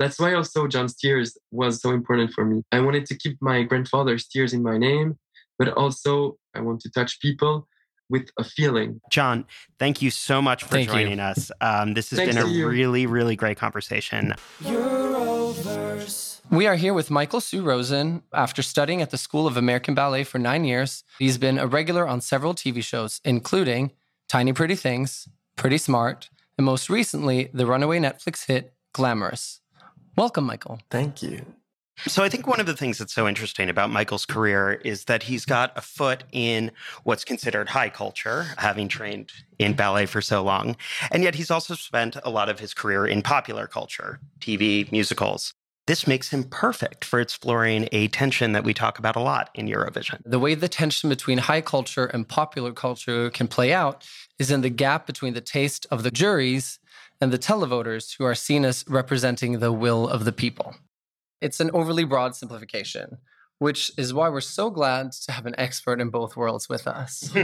[0.00, 2.62] That's why also Gjon's Tears was so important for me.
[2.72, 5.16] I wanted to keep my grandfather's tears in my name,
[5.58, 7.68] but also I want to touch people
[8.10, 9.00] with a feeling.
[9.10, 9.44] Gjon,
[9.78, 10.94] thank you so much for Thank you.
[10.94, 11.50] joining us.
[11.60, 12.68] Um, this has Thanks been a you.
[12.68, 14.34] really, really great conversation.
[14.62, 15.33] Euroverse.
[16.50, 18.22] We are here with Michael Hsu Rosen.
[18.32, 22.06] After studying at the School of American Ballet for nine years, he's been a regular
[22.06, 23.92] on several TV shows, including
[24.28, 25.26] Tiny Pretty Things,
[25.56, 26.28] Pretty Smart,
[26.58, 29.60] and most recently, the runaway Netflix hit Glamorous.
[30.16, 30.80] Welcome, Michael.
[30.90, 31.44] Thank you.
[32.06, 35.24] So I think one of the things that's so interesting about Michael's career is that
[35.24, 36.72] he's got a foot in
[37.04, 40.76] what's considered high culture, having trained in ballet for so long.
[41.10, 45.54] And yet he's also spent a lot of his career in popular culture, TV, musicals.
[45.86, 49.66] This makes him perfect for exploring a tension that we talk about a lot in
[49.66, 50.20] Eurovision.
[50.24, 54.06] The way the tension between high culture and popular culture can play out
[54.38, 56.78] is in the gap between the taste of the juries
[57.20, 60.74] and the televoters who are seen as representing the will of the people.
[61.42, 63.18] It's an overly broad simplification,
[63.58, 67.20] which is why we're so glad to have an expert in both worlds with us.
[67.32, 67.40] Do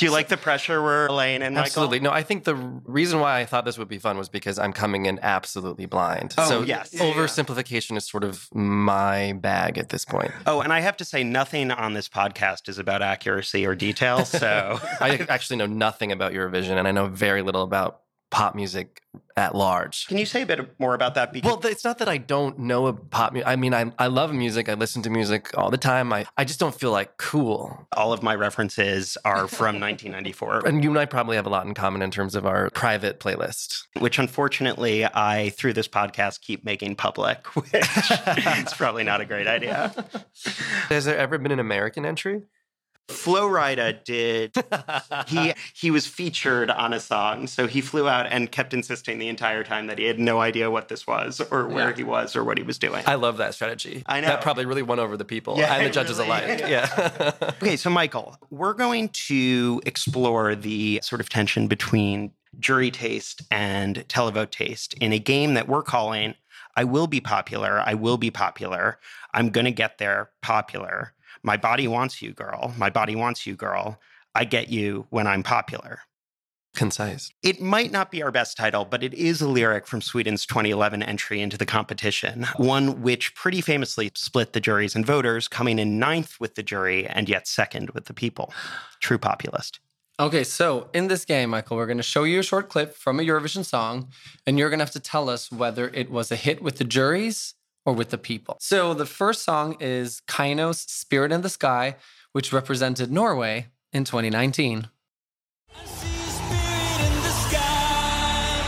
[0.00, 1.66] you like the pressure we're laying in, Michael?
[1.66, 2.00] Absolutely.
[2.00, 4.72] No, I think the reason why I thought this would be fun was because I'm
[4.72, 6.34] coming in absolutely blind.
[6.38, 6.90] Oh, so yes.
[6.92, 7.14] Yeah, yeah.
[7.14, 10.32] oversimplification is sort of my bag at this point.
[10.46, 14.24] Oh, and I have to say, nothing on this podcast is about accuracy or detail.
[14.24, 18.00] So I actually know nothing about Eurovision and I know very little about
[18.30, 19.02] pop music
[19.36, 20.06] at large.
[20.08, 21.32] can you say a bit more about that?
[21.32, 23.48] Because Well, it's not that I don't know a pop music.
[23.48, 24.68] I mean, I, I love music.
[24.68, 26.12] I listen to music all the time.
[26.12, 27.86] I, I just don't feel like cool.
[27.96, 31.66] all of my references are from 1994, And you and I probably have a lot
[31.66, 33.84] in common in terms of our private playlist.
[34.00, 39.46] which unfortunately I, through this podcast, keep making public, which is probably not a great
[39.46, 39.94] idea.
[40.88, 42.42] Has there ever been an American entry?
[43.08, 44.54] Flo Rida did.
[45.26, 49.28] He he was featured on a song, so he flew out and kept insisting the
[49.28, 51.96] entire time that he had no idea what this was, or where Yeah.
[51.96, 53.02] he was, or what he was doing.
[53.06, 54.02] I love that strategy.
[54.06, 54.28] I know.
[54.28, 56.60] That probably really won over the people Yeah, and the judges really- alike.
[56.60, 57.32] Yeah.
[57.62, 64.06] Okay, so Michael, we're going to explore the sort of tension between jury taste and
[64.08, 66.34] televote taste in a game that we're calling
[66.76, 68.98] I Will Be Popular, I Will Be Popular,
[69.34, 71.12] I'm Gonna Get There Popular.
[71.42, 72.74] My body wants you, girl.
[72.76, 73.98] My body wants you, girl.
[74.34, 76.00] I get you when I'm popular.
[76.74, 77.32] Concise.
[77.42, 81.02] It might not be our best title, but it is a lyric from Sweden's 2011
[81.02, 85.98] entry into the competition, one which pretty famously split the juries and voters, coming in
[85.98, 88.52] ninth with the jury and yet second with the people.
[89.00, 89.80] True populist.
[90.20, 93.18] Okay, so in this game, Michael, we're going to show you a short clip from
[93.18, 94.08] a Eurovision song,
[94.46, 96.84] and you're going to have to tell us whether it was a hit with the
[96.84, 97.54] juries
[97.88, 98.58] or with the people.
[98.60, 101.96] So the first song is Keiino's Spirit in the Sky,
[102.32, 104.90] which represented Norway in 2019.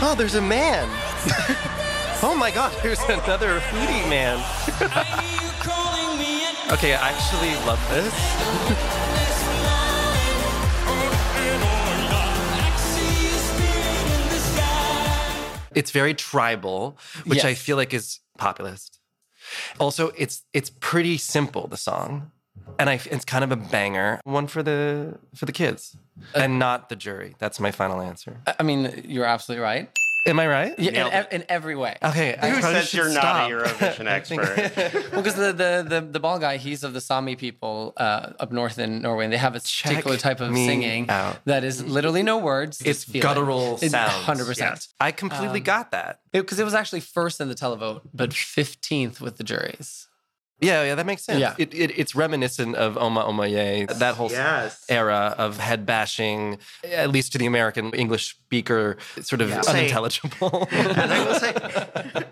[0.03, 0.87] Oh, there's a man.
[2.23, 4.37] oh my God, there's another foodie man.
[6.71, 8.11] okay, I actually love this.
[15.73, 19.00] It's very tribal, which I feel like is populist.
[19.79, 22.31] Also, it's it's pretty simple the song,
[22.79, 25.95] and I it's kind of a banger one for the for the kids
[26.35, 27.35] uh, and not the jury.
[27.39, 28.41] That's my final answer.
[28.47, 29.89] I- I mean, you're absolutely right.
[30.25, 30.77] Am I right?
[30.77, 31.97] Yeah, in, ev- in every way.
[32.03, 32.31] Okay.
[32.39, 33.53] Who probably says you're not a.
[33.53, 35.11] Eurovision I think- expert?
[35.11, 38.51] Well, because the, the, the, the ball guy, he's of the Sami people uh, up
[38.51, 41.39] north in Norway, and they have a Check particular type of singing out.
[41.45, 42.79] that is literally no words.
[42.81, 43.23] it's just feel it.
[43.23, 44.11] guttural It's sounds.
[44.25, 44.87] 100%.
[44.99, 46.19] I completely Um, got that.
[46.31, 50.07] Because it, was actually first in the televote, but 15th with the juries.
[50.61, 51.39] Yeah, yeah, that makes sense.
[51.39, 51.55] Yeah.
[51.57, 54.85] It, it, it's reminiscent of oh Oma Oma oh Ye, that whole yes.
[54.89, 59.61] era of head bashing, at least to the American English speaker, sort of Yeah.
[59.61, 60.67] Say- unintelligible.
[61.01, 61.53] And I will say,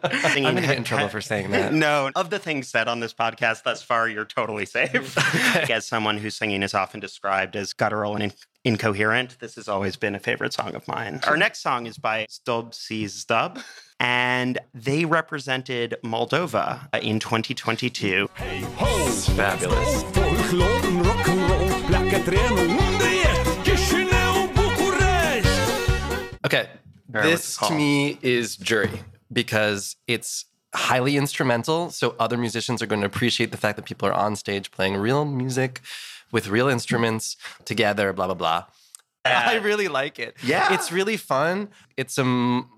[0.04, 1.74] I'm going to get in trouble for saying that.
[1.80, 5.18] No, of the things said on this podcast thus far, you're totally safe.
[5.70, 9.96] As someone whose singing is often described as guttural and in- incoherent, this has always
[9.96, 11.20] been a favorite song of mine.
[11.26, 13.58] Our next song is by Zdob și Zdub,
[14.00, 18.30] and they represented Moldova uh, in 2022.
[18.38, 20.04] It's fabulous.
[20.04, 20.68] Folklore,
[21.04, 22.14] rock'n'roll, black
[23.64, 26.36] Chisinau, Bucharest.
[26.45, 26.70] Okay.
[27.10, 29.02] This to me is jury
[29.34, 31.89] because it's highly instrumental.
[31.89, 34.95] So other musicians are going to appreciate the fact that people are on stage playing
[34.97, 35.82] real music
[36.32, 37.36] with real instruments
[37.66, 38.66] together, blah, blah, blah.
[39.26, 40.38] I really like it.
[40.43, 40.74] Yeah.
[40.74, 41.70] It's really fun.
[41.97, 42.70] It's a M-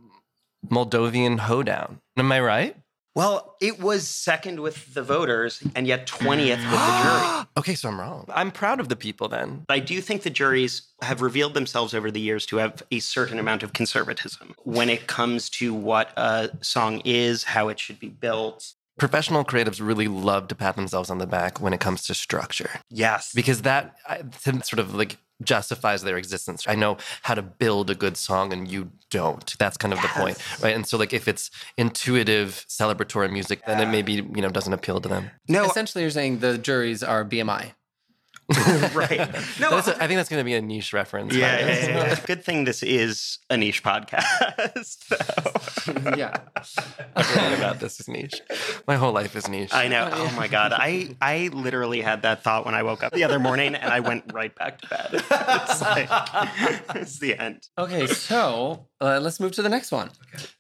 [0.70, 2.00] Moldovan hoedown.
[2.18, 2.76] Am I right?
[3.14, 7.46] Well, it was second with the voters and yet 20th with the jury.
[7.58, 8.26] Okay, so I'm wrong.
[8.34, 9.66] I'm proud of the people then.
[9.68, 13.38] I do think the juries have revealed themselves over the years to have a certain
[13.40, 18.08] amount of conservatism when it comes to what a song is, how it should be
[18.08, 18.72] built.
[18.98, 22.70] Professional creatives really love to pat themselves on the back when it comes to structure
[22.90, 23.34] Yes.
[23.36, 24.22] because that I-
[24.64, 26.66] sort of like justifies their existence.
[26.68, 29.58] I know how to build a good song and you don't.
[29.58, 30.76] That's kind of the point, right?
[30.76, 35.02] And so like if it's intuitive celebratory music, then it maybe, you know, doesn't appeal
[35.02, 35.32] to them.
[35.48, 37.74] no, Essentially, you're saying the juries are BMI.
[38.94, 39.20] right.
[39.60, 41.34] No, That's a, I think that's going to be a niche reference.
[41.34, 41.66] yeah, right?
[41.66, 42.20] yeah, yeah, yeah.
[42.26, 44.24] Good thing this is a niche podcast.
[44.84, 46.16] so.
[46.18, 46.38] yeah.
[47.16, 48.42] Everything about this is niche.
[48.88, 49.74] My whole life is niche.
[49.74, 50.10] I know.
[50.12, 50.74] Oh my god.
[50.74, 54.00] I I literally had that thought when I woke up the other morning and I
[54.00, 55.10] went right back to bed.
[55.14, 56.10] It's like
[56.96, 57.68] it's the end.
[57.78, 60.10] Okay, so uh, let's move to the next one.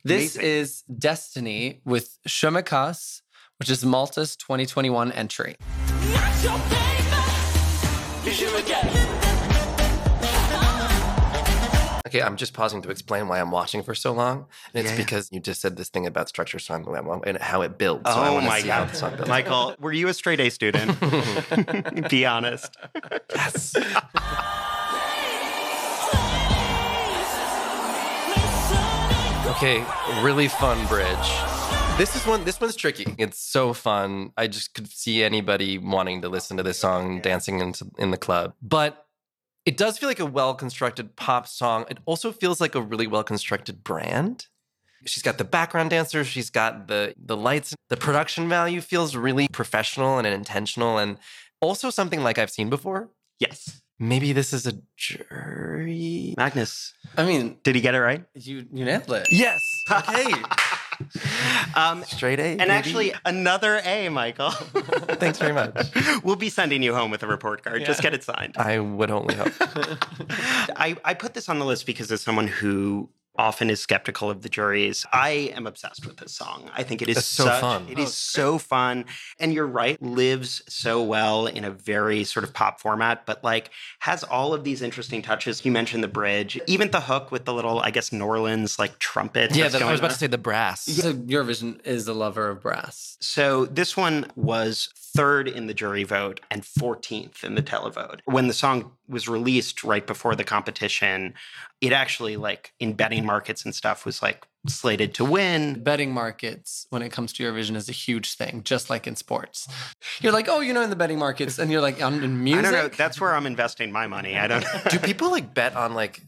[0.04, 0.42] This Amazing.
[0.42, 3.22] is Destiny with Je Me Casse,
[3.60, 5.56] which is Malta's 2021 entry.
[12.08, 14.46] Okay, I'm just pausing to explain why I'm watching for so long.
[14.74, 17.38] And it's Yeah, because you just said this thing about structure, so I'm, I'm- and
[17.38, 18.04] how it builds.
[18.12, 18.90] so Oh my god.
[18.90, 19.30] the song builds.
[19.30, 21.00] Michael, were you a straight A student?
[22.10, 22.76] Be honest.
[23.34, 23.74] Yes.
[29.56, 29.84] Okay,
[30.22, 31.61] really fun bridge.
[31.98, 32.44] This is one.
[32.46, 33.14] This one's tricky.
[33.18, 34.32] It's so fun.
[34.36, 38.18] I just could see anybody wanting to listen to this song, dancing into in the
[38.18, 38.54] club.
[38.62, 39.06] But
[39.66, 41.86] it does feel like a well constructed pop song.
[41.90, 44.48] It also feels like a really well constructed brand.
[45.06, 46.28] She's got the background dancers.
[46.28, 47.76] She's got the the lights.
[47.90, 51.18] The production value feels really professional and intentional, and
[51.60, 53.10] also something like I've seen before.
[53.40, 53.82] Yes.
[54.00, 56.34] Maybe this is a jury.
[56.36, 58.26] Magnus, I mean, did he get it right?
[58.34, 59.28] you you nailed it.
[59.30, 59.62] Yes.
[59.92, 60.34] Okay.
[61.76, 62.44] Um, Straight A.
[62.44, 62.72] and baby.
[62.72, 64.52] actually, another A, Michael.
[64.52, 65.88] Thanks very much.
[66.24, 67.86] we'll be sending you home with a report card.
[67.86, 68.58] Just get it signed.
[68.58, 69.54] I would only hope.
[70.76, 74.42] I, I put this on the list because as someone who often is skeptical of
[74.42, 76.70] the juries, I am obsessed with this song.
[76.76, 77.88] I think it is It's so such- fun.
[77.90, 79.06] It Oh, is so fun.
[79.40, 83.70] And you're right, lives so well in a very sort of pop format, but like
[84.00, 85.64] has all of these interesting touches.
[85.66, 89.56] You mentioned the bridge, even the hook with the little, I guess, Norlands like trumpet.
[89.56, 90.14] yeah, that's that, I was about on.
[90.14, 90.84] to say the brass.
[90.84, 93.18] So Eurovision is a lover of brass.
[93.22, 98.20] So this one was third in the jury vote and 14th in the televote.
[98.26, 101.34] When the song was released right before the competition,
[101.82, 103.28] it actually like in betting Mm-hmm.
[103.28, 105.82] markets and stuff was like slated to win.
[105.84, 109.68] Betting markets, when it comes to Eurovision, is a huge thing, just like in sports.
[110.20, 112.44] You're like, oh, you know, in the betting markets, and you're like, I'm in I
[112.44, 112.64] music.
[112.64, 112.88] don't know.
[112.90, 114.38] That's where I'm investing my money.
[114.38, 114.66] I don't.
[114.90, 116.22] Do people like bet on like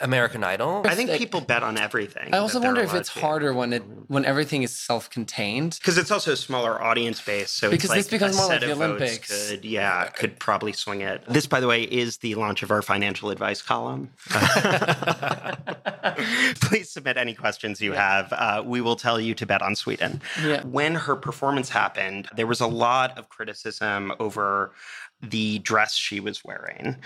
[0.00, 0.82] American Idol?
[0.84, 2.34] I think people bet on everything.
[2.34, 5.78] I also wonder if it's harder when it when everything is self-contained.
[5.80, 8.60] because it's also a smaller audience base, so Because it's this like becomes more like
[8.60, 9.50] the Olympics.
[9.50, 11.24] Could yeah, could probably swing it.
[11.28, 14.10] This, by the way, is the launch of our financial advice column.
[16.60, 18.32] Please submit any questions you have.
[18.32, 20.20] Uh, we will tell you to bet on Sweden.
[20.42, 20.62] Yeah.
[20.64, 24.72] When her performance happened, there was a lot of criticism over
[25.22, 26.96] the dress she was wearing,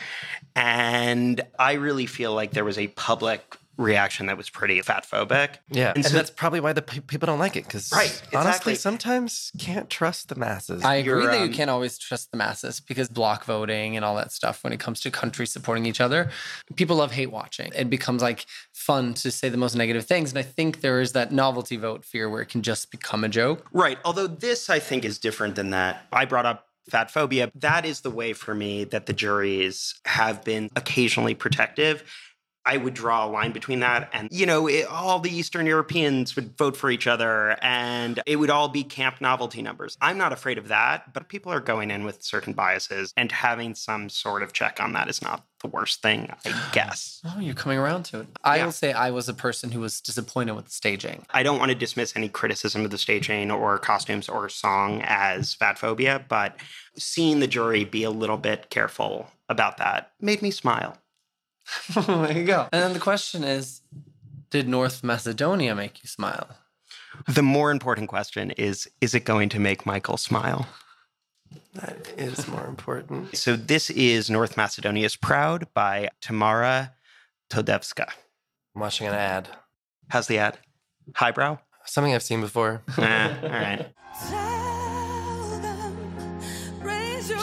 [0.54, 5.56] and I really feel like there was a public reaction that was pretty fat phobic.
[5.70, 8.08] Yeah, And and, so- that's probably why the pe- people don't like it because Right,
[8.32, 8.74] honestly, exactly.
[8.76, 10.82] sometimes can't trust the masses.
[10.82, 14.02] I agree You're, that um, you can't always trust the masses because block voting and
[14.02, 16.30] all that stuff when it comes to countries supporting each other,
[16.76, 17.70] people love hate watching.
[17.76, 20.30] It becomes like fun to say the most negative things.
[20.30, 23.28] And I think there is that novelty vote fear where it can just become a
[23.28, 23.66] joke.
[23.72, 23.98] Right.
[24.06, 26.06] Although this, I think, is different than that.
[26.10, 27.50] I brought up fat phobia.
[27.54, 32.04] That is the way for me that the juries have been occasionally protective.
[32.66, 36.34] I would draw a line between that and, you know, it, all the Eastern Europeans
[36.36, 39.96] would vote for each other and it would all be camp novelty numbers.
[40.00, 43.74] I'm not afraid of that, but people are going in with certain biases and having
[43.76, 47.20] some sort of check on that is not the worst thing, I guess.
[47.24, 48.26] Oh, you're coming around to it.
[48.44, 48.64] I Yeah.
[48.66, 51.24] will say I was a person who was disappointed with the staging.
[51.30, 55.54] I don't want to dismiss any criticism of the staging or costumes or song as
[55.54, 56.56] fat phobia, but
[56.98, 60.98] seeing the jury be a little bit careful about that made me smile.
[62.06, 62.68] there you go.
[62.72, 63.82] And then the question is
[64.50, 66.48] Did North Macedonia make you smile?
[67.28, 70.66] The more important question is is it going to make Michael smile?
[71.74, 73.36] that is more important.
[73.36, 76.94] So this is North Macedonia's Proud by Tamara
[77.50, 78.08] Todevska.
[78.74, 79.48] I'm watching an ad,
[80.08, 80.58] How's the ad?
[81.14, 81.58] Highbrow?
[81.84, 82.82] something I've seen before.
[82.98, 83.86] Eh, all right.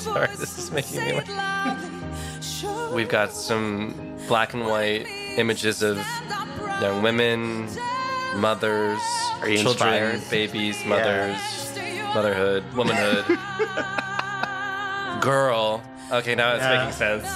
[0.02, 1.93] Sorry, this is making me laugh.
[2.94, 3.94] We've got some
[4.28, 5.06] black and white
[5.38, 5.98] images of
[6.82, 7.68] young women,
[8.36, 9.00] mothers,
[9.42, 9.58] children,
[10.14, 10.22] inspired?
[10.30, 11.38] babies, mothers,
[12.14, 13.26] motherhood, womanhood,
[15.22, 15.82] girl.
[16.12, 16.78] Okay, now it's Yeah.
[16.78, 17.28] making sense.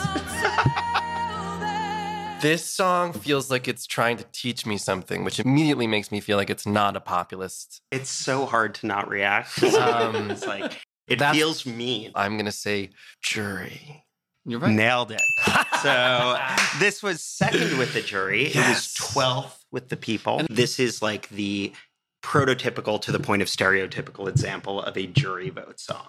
[2.41, 6.37] This song feels like it's trying to teach me something, which immediately makes me feel
[6.37, 7.81] like it's not a populist.
[7.91, 9.61] It's so hard to not react.
[9.63, 12.11] Um, it's like it feels mean.
[12.13, 12.91] I'm gonna say
[13.23, 14.03] jury.
[14.47, 14.73] You're right.
[14.73, 15.21] Nailed it.
[15.83, 16.39] So
[16.79, 18.45] this was second with the jury.
[18.45, 20.41] It was 12th with the people.
[20.49, 21.73] This is like the
[22.31, 26.07] prototypical to the point of stereotypical example of a jury vote song.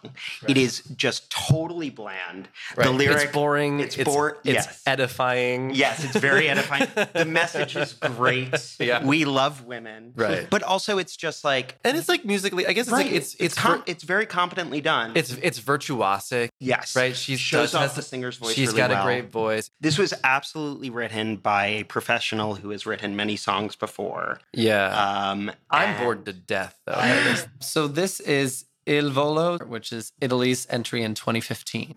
[0.48, 2.48] It is just totally bland.
[2.74, 2.90] The Right.
[2.90, 3.78] lyric it's boring.
[3.78, 4.82] it's It's, bor- it's yes.
[4.84, 5.70] edifying.
[5.74, 6.88] Yes, it's very edifying.
[7.12, 8.52] the message is great.
[8.80, 9.04] Yeah.
[9.04, 10.12] We love women.
[10.16, 10.48] Right.
[10.50, 12.66] But also it's just like and it's like musically.
[12.66, 13.06] I guess it's right.
[13.06, 15.12] like it's it's com- vir- it's very competently done.
[15.14, 16.96] it's it's virtuosic, yes.
[16.96, 17.14] right?
[17.14, 19.02] She shows does, off the singer's voice She's really got well.
[19.02, 19.70] a great voice.
[19.80, 24.40] This was absolutely written by a professional who has written many songs before.
[24.52, 24.88] Yeah,
[25.30, 27.34] Um, I'm bored to death though.
[27.60, 31.94] So this is Il Volo, which is Italy's entry in 2015.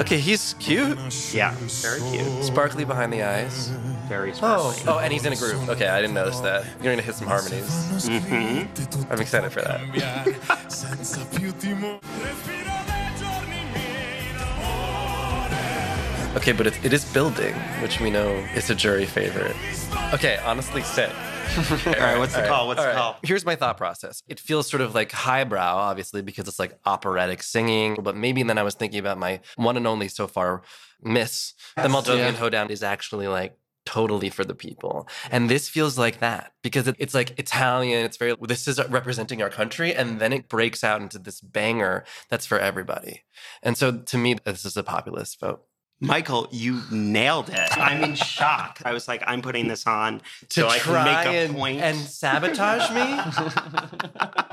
[0.00, 0.96] okay, he's cute,
[1.34, 2.44] Yeah, very cute.
[2.44, 3.68] sparkly behind the eyes.
[4.08, 4.82] Very Oh, sparkly.
[4.88, 5.68] oh, oh and he's in a groove.
[5.68, 6.64] Okay, I didn't notice that.
[6.82, 7.68] You're gonna hit some harmonies.
[8.08, 9.10] Mhm.
[9.10, 9.80] I'm excited for that.
[16.36, 19.54] Okay, but it, it is building, which we know is a jury favorite.
[20.12, 21.10] Okay, honestly, sit.
[21.86, 22.66] All right, what's the call?
[22.66, 23.16] What's the call?
[23.22, 24.22] Here's my thought process.
[24.28, 27.96] It feels sort of like highbrow, obviously, because it's like operatic singing.
[28.02, 30.62] But maybe then I was thinking about my one and only so far
[31.02, 31.54] miss.
[31.76, 32.32] The Moldovan Yeah.
[32.32, 35.06] hoedown is actually like totally for the people.
[35.30, 38.04] And this feels like that because it, it's like Italian.
[38.04, 39.94] It's very, this is representing our country.
[39.94, 43.24] And then it breaks out into this banger that's for everybody.
[43.62, 45.64] And so to me, this is a populist vote.
[46.00, 47.58] Michael, you nailed it.
[47.78, 48.80] I'm in shock.
[48.84, 50.20] I was like, I'm putting this on
[50.50, 51.80] To so I try can make a and, point.
[51.80, 53.06] and sabatage me?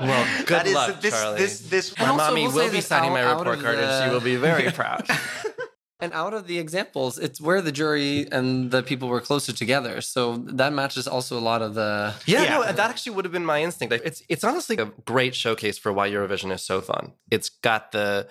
[0.00, 1.38] well, good That is- luck, this, Charlie.
[1.38, 4.04] This, this, My mommy we'll will be signing my out- out report of card and
[4.04, 5.06] she will be very proud.
[6.00, 10.00] And out of the examples, it's where the jury and the people were closer together.
[10.00, 12.12] So that matches also a lot of the.
[12.26, 12.50] Yeah, Yeah.
[12.54, 13.92] no, that actually would have been my instinct.
[13.92, 17.12] Like, It's it's honestly a great showcase for why Eurovision is so fun.
[17.30, 18.26] It's got the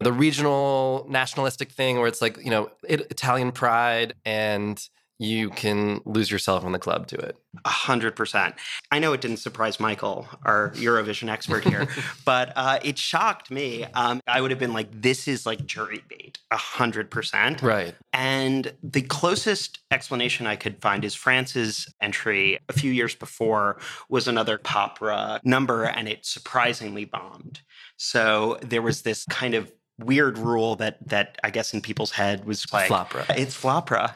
[0.00, 4.82] the regional nationalistic thing where it's like you know it, Italian pride, and
[5.18, 7.36] you can lose yourself in the club to it.
[7.64, 8.56] A hundred percent.
[8.90, 11.86] I know it didn't surprise Michael, our Eurovision expert here,
[12.24, 13.84] but uh, it shocked me.
[13.94, 17.94] Um, I would have been like, "This is like jury bait, a hundred percent." Right.
[18.12, 23.78] And the closest explanation I could find is France's entry a few years before
[24.08, 27.60] was another popra number, and it surprisingly bombed.
[27.96, 32.44] So there was this kind of weird rule that that I guess in people's head
[32.44, 33.24] was like flopra.
[33.36, 34.12] It's flopra.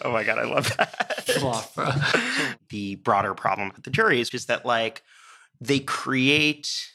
[0.04, 2.58] oh my god, I love that.
[2.68, 5.02] the broader problem with the jury is just that like
[5.60, 6.92] they create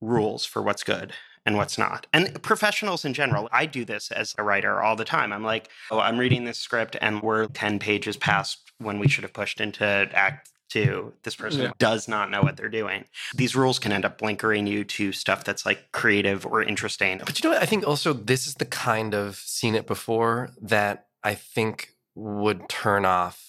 [0.00, 1.12] rules for what's good
[1.44, 2.06] and what's not.
[2.12, 5.32] And professionals in general, I do this as a writer all the time.
[5.32, 9.24] I'm like, oh, I'm reading this script and we're 10 pages past when we should
[9.24, 11.12] have pushed into act two.
[11.22, 11.72] This person Yeah.
[11.78, 13.04] does not know what they're doing.
[13.34, 17.18] These rules can end up blinkering you to stuff that's like creative or interesting.
[17.24, 17.62] But you know what?
[17.62, 22.68] I think also this is the kind of seen it before that I think would
[22.68, 23.44] turn off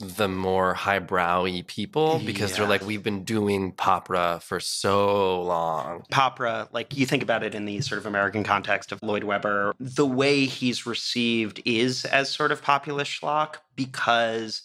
[0.00, 6.02] the more highbrowy people because they're like, we've been doing popra for so long.
[6.12, 9.72] Popra, like you think about it in the sort of American context of Lloyd Webber,
[9.78, 14.62] the way he's received is as sort of populist schlock because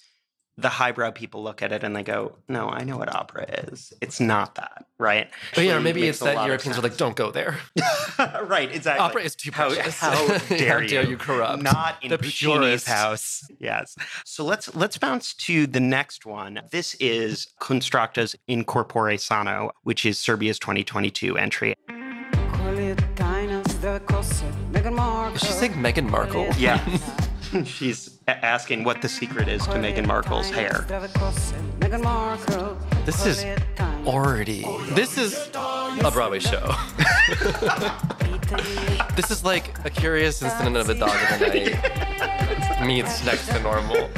[0.61, 3.93] the highbrow people look at it and they go, "No, I know what opera is.
[4.01, 7.31] It's not that, right?" But yeah, or maybe it's that Europeans are like, don't go
[7.31, 7.57] there.
[8.43, 9.05] right, exactly.
[9.05, 9.99] Opera is too How, precious.
[9.99, 10.87] how dare How you?
[10.87, 13.43] dare you corrupt Not in the Puccini's house.
[13.59, 13.95] Yes.
[14.25, 16.61] So let's let's bounce to the next one.
[16.71, 21.73] This is Konstrakta's in Corpore Sano, which is Serbia's 2022 entry.
[21.89, 21.95] Is
[25.41, 26.47] she saying Meghan Markle?
[26.57, 26.79] Yeah.
[27.63, 28.11] She's a-
[28.43, 30.85] asking what the secret is to Meghan Markle's hair.
[33.05, 33.45] This is
[34.05, 34.65] already.
[34.91, 36.75] This is a Broadway show.
[39.15, 43.59] this is like a curious incident of a dog in the night meets next to
[43.61, 44.09] normal.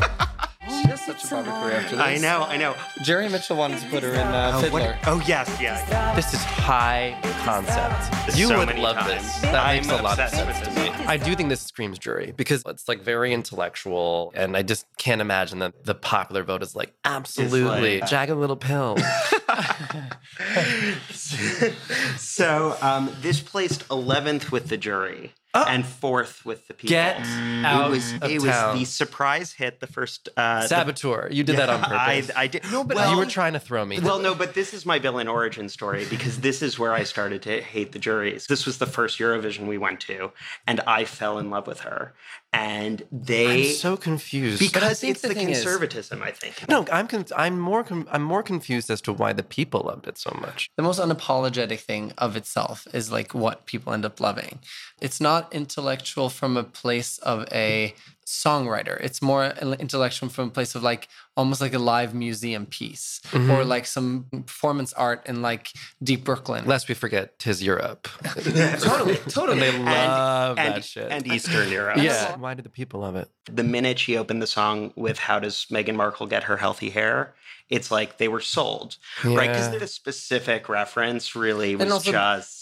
[0.81, 1.99] She has such a career after this.
[2.05, 2.75] I know, I know.
[3.03, 4.97] Jerry Mitchell wanted to put her in uh, Oh, what- Fiddler.
[5.05, 6.15] oh, yes, yeah.
[6.15, 8.35] This is high concept.
[8.37, 9.21] You So would many love times.
[9.23, 9.41] this.
[9.41, 10.97] That I'm makes a lot of obsessed sense with to this.
[10.99, 11.05] me.
[11.05, 15.21] I do think this screams jury because it's like very intellectual, and I just can't
[15.21, 18.97] imagine that the popular vote is like absolutely like- jagged little pill.
[22.17, 25.65] so um, this placed 11th with the jury Oh.
[25.67, 26.91] and fourth with the people.
[26.91, 27.19] Get
[27.65, 28.69] out it was of it town.
[28.71, 29.81] was the surprise hit.
[29.81, 31.27] The first uh, the- Saboteur.
[31.29, 32.31] You did that on purpose.
[32.35, 32.63] I did.
[32.71, 33.99] No, but you were trying to throw me.
[33.99, 37.41] Well, no, but this is my villain origin story because this is where I started
[37.43, 38.47] to hate the juries.
[38.47, 40.31] This was the first Eurovision we went to,
[40.65, 42.13] and I fell in love with her.
[42.53, 44.59] And they I'm so confused.
[44.59, 46.67] because it's the the, thing is- conservatism, I think.
[46.67, 50.05] no, I'm con- I'm more con- I'm more confused as to why the people loved
[50.07, 50.69] it so much.
[50.75, 54.59] the most unapologetic thing of itself is like what people end up loving.
[54.99, 57.95] It's not intellectual from a place of a
[58.31, 58.99] songwriter.
[59.01, 59.47] It's more
[59.79, 63.69] intellectual from a place of like almost like a live museum piece or mm-hmm.
[63.69, 65.71] like some performance art in like
[66.01, 66.65] deep Brooklyn.
[66.65, 68.07] Lest we forget, tis Europe.
[68.23, 69.59] totally, totally.
[69.59, 71.11] they love and, that shit.
[71.11, 71.97] and Eastern Europe.
[71.97, 72.35] yeah.
[72.37, 73.29] Why do the people love it?
[73.51, 77.33] the minute she opened the song with "How does Meghan Markle get her healthy hair?"
[77.69, 79.49] It's like they were sold, right?
[79.49, 82.60] Because the specific reference really was also- just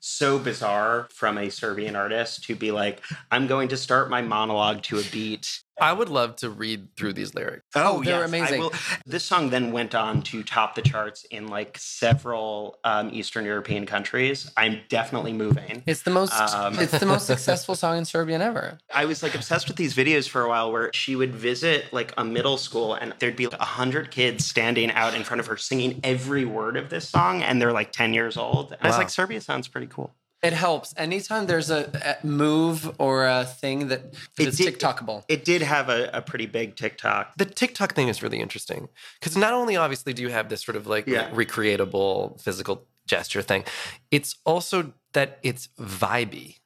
[0.00, 4.82] so bizarre from a Serbian artist to be like, "I'm going to start my monologue
[4.84, 7.64] to a beat." I would love to read through these lyrics.
[7.74, 8.60] Oh, they're I amazing.
[8.60, 8.72] will-
[9.06, 13.86] This song then went on to top the charts in like several um, Eastern European
[13.86, 14.50] countries.
[14.56, 15.82] I'm definitely moving.
[15.86, 18.78] It's the most Um, it's the most successful song in Serbian ever.
[18.92, 22.12] I was like obsessed with these videos for a while where she would visit like
[22.16, 25.56] a middle school and there'd be a hundred kids standing out in front of her
[25.56, 28.72] singing every word of this song and they're like 10 years old.
[28.72, 30.14] And I was like, Serbia sounds pretty cool.
[30.42, 30.94] It helps.
[30.96, 35.24] Anytime there's a, a move or a thing that, that It is did- TikTokable.
[35.28, 37.36] It did have a, a pretty big TikTok.
[37.36, 40.76] The TikTok thing is really interesting because not only obviously do you have this sort
[40.76, 41.28] of like Yeah.
[41.30, 43.64] recreatable physical gesture thing,
[44.12, 46.56] it's also that it's vibey.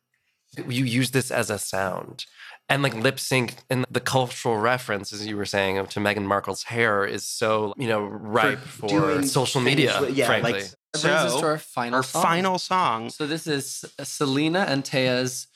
[0.68, 2.27] You use this as a sound.
[2.68, 6.64] And like lip sync and the cultural reference, as you were saying, to Meghan Markle's
[6.64, 10.53] hair is so, you know, ripe for, doing social media, with- yeah, frankly.
[10.53, 12.22] like- That brings us to So, our final Our song.
[12.22, 13.11] final song.
[13.11, 15.47] So this is Salena and Teya's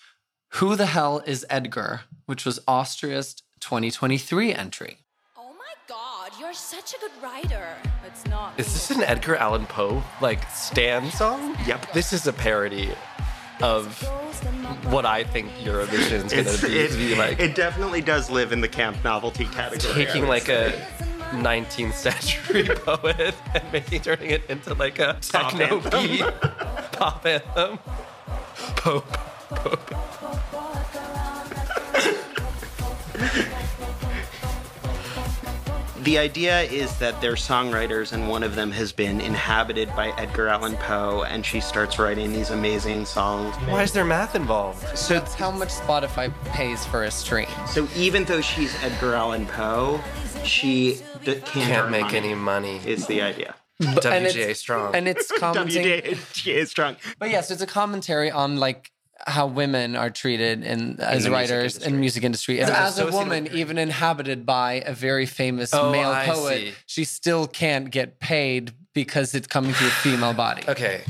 [0.55, 4.99] "Who the Hell Is Edgar," which was Austria's 2023 entry.
[5.37, 7.69] Oh my god, you're such a good writer.
[8.07, 8.59] It's not.
[8.59, 11.55] Is this an Edgar Allan Poe like Stan song?
[11.67, 11.93] Yep.
[11.93, 12.93] This is a parody
[13.63, 14.03] of
[14.93, 17.41] what I think Eurovision is gonna be, it, be like.
[17.41, 19.93] it definitely does live in the camp novelty category.
[20.07, 20.73] Taking like a
[21.33, 26.03] 19th century poet and making turning it into like a Pop techno anthem.
[26.07, 26.25] beat
[26.93, 27.79] pop anthem.
[28.77, 29.07] Pope.
[29.51, 29.93] Pope.
[36.03, 40.47] The idea is that they're songwriters, and one of them has been inhabited by Edgar
[40.47, 43.57] Allan Poe, and she starts writing these amazing songs.
[43.67, 44.97] Why is there math involved?
[44.97, 47.49] So, That's how much Spotify pays for a stream.
[47.67, 50.01] so even though she's Edgar Allan Poe,
[50.47, 52.81] she d- can't, Can't make money, any money.
[52.85, 53.55] Is the idea?
[53.81, 54.95] and WGA it's- strong.
[54.95, 55.85] And it's commenting.
[56.03, 56.97] WGA is strong.
[57.19, 58.91] But yes, it's a commentary on like
[59.27, 61.93] how women are treated in as the music writers industry.
[61.93, 62.61] in music industry.
[62.61, 66.73] As, as a woman, even inhabited by a very famous Oh, male I poet, see.
[66.87, 70.63] she still can't get paid because it's coming through a female body.
[70.69, 71.03] okay,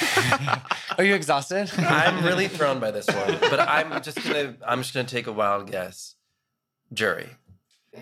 [0.98, 1.70] Are you exhausted?
[1.78, 5.32] I'm really thrown by this one, but I'm just gonna I'm just gonna take a
[5.32, 6.14] wild guess.
[6.92, 7.28] Jury.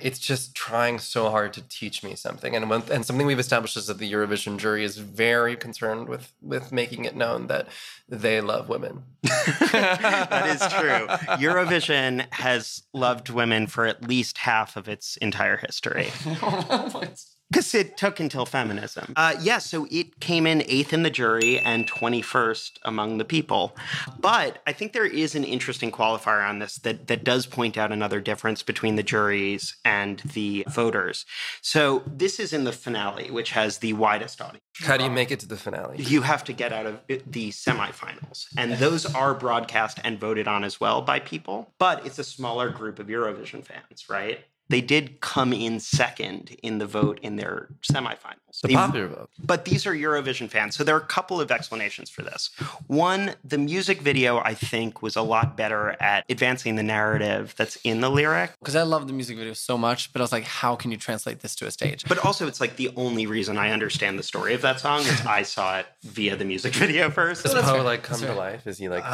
[0.01, 3.77] It's just trying so hard to teach me something, and when, and something we've established
[3.77, 7.69] is that the Eurovision jury is very concerned with with making it known that
[8.09, 9.05] they love women.
[9.23, 11.07] that is true.
[11.39, 16.11] Eurovision has loved women for at least half of its entire history.
[17.51, 19.13] Because it took until feminism.
[19.17, 23.77] Uh, yeah, so it came in eighth in the jury and 21st among the people.
[24.19, 27.93] But I think there is an interesting qualifier on this that, that does point out
[27.93, 31.27] another difference between the juries and the voters.
[31.61, 34.65] So this is in the finale, which has the widest audience.
[34.81, 36.03] How do you make it to the finale?
[36.03, 38.47] You have to get out of the semifinals.
[38.57, 41.73] And those are broadcast and voted on as well by people.
[41.79, 44.41] But it's a smaller group of Eurovision fans, right?
[44.71, 48.61] They did come in second in the vote in their semifinals.
[48.63, 49.31] The They- popular vote.
[49.39, 50.77] but these are Eurovision fans.
[50.77, 52.51] So there are a couple of explanations for this.
[52.87, 57.77] One, the music video, I think, was a lot better at advancing the narrative that's
[57.85, 58.53] in the lyric.
[58.61, 60.97] Because I love the music video so much, but I was like, how can you
[60.97, 62.05] translate this to a stage?
[62.09, 65.27] But also, it's like the only reason I understand the story of that song is
[65.27, 67.43] I saw it via the music video first.
[67.43, 68.67] Does Poe like come to life?
[68.67, 69.05] Is he like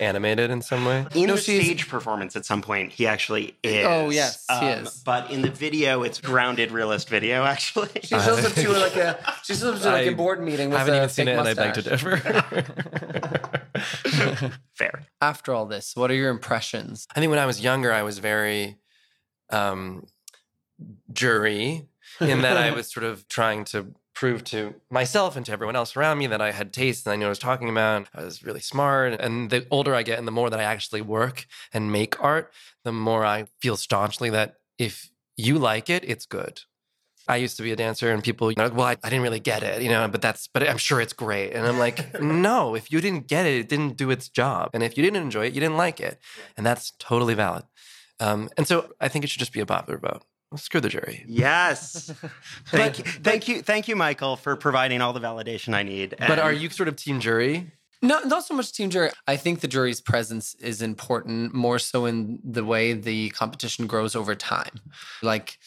[0.00, 1.06] animated in some way?
[1.14, 3.86] In No, the stage performance at some point, he actually is.
[3.86, 4.97] Oh, yes, he Um, is.
[5.04, 7.90] But in the video, it's grounded realist video, actually.
[8.02, 10.70] She shows up to like a she shows up to like a I board meeting
[10.70, 12.02] with I haven't a even seen fake it, and I beg to mustache.
[14.10, 14.52] differ.
[14.74, 15.06] Fair.
[15.20, 17.06] After all this, what are your impressions?
[17.14, 18.78] I think when I was younger, I was very
[19.50, 20.06] um,
[21.12, 21.88] jury
[22.20, 25.96] in that I was sort of trying to prove to myself and to everyone else
[25.96, 28.08] around me that I had taste and I knew what I was talking about.
[28.12, 29.20] I was really smart.
[29.20, 32.52] And the older I get and the more that I actually work and make art,
[32.82, 36.60] the more I feel staunchly that if you like it, it's good.
[37.28, 39.38] I used to be a dancer and people, you know, well, I, I didn't really
[39.38, 41.52] get it, you know, but that's, but I'm sure it's great.
[41.52, 44.70] And I'm like, no, if you didn't get it, it didn't do its job.
[44.72, 46.18] And if you didn't enjoy it, you didn't like it.
[46.56, 47.64] And that's totally valid.
[48.18, 50.22] Um, and so I think it should just be a popular vote.
[50.56, 51.24] Screw the jury.
[51.28, 52.10] Yes.
[52.68, 56.14] thank you, thank you, thank you, Michael, for providing all the validation I need.
[56.18, 57.70] But are you sort of team jury?
[58.00, 59.10] No, not so much team jury.
[59.26, 64.14] I think the jury's presence is important more so in the way the competition grows
[64.14, 64.80] over time.
[65.22, 65.58] Like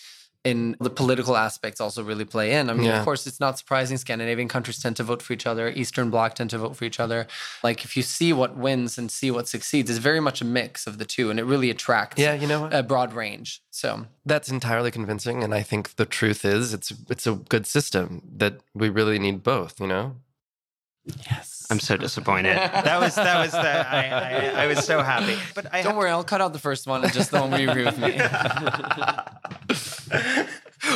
[0.43, 2.67] in the political aspects also really play in.
[2.69, 2.97] I mean, Yeah.
[2.99, 6.33] of course, it's not surprising Scandinavian countries tend to vote for each other, Eastern Bloc
[6.33, 7.27] tend to vote for each other.
[7.63, 10.87] Like if you see what wins and see what succeeds, it's very much a mix
[10.87, 12.73] of the two and it really attracts Yeah, you know what?
[12.73, 13.61] a broad range.
[13.69, 18.21] So That's entirely convincing, and I think the truth is, it's it's a good system
[18.37, 19.79] that we really need both.
[19.79, 20.15] You know,
[21.05, 21.67] yes.
[21.69, 22.57] I'm so disappointed.
[22.57, 25.37] That was that was the, I, I, I was so happy.
[25.55, 27.61] But I Don't worry, I'll cut out the first one and just the one where
[27.61, 28.17] you agree with me.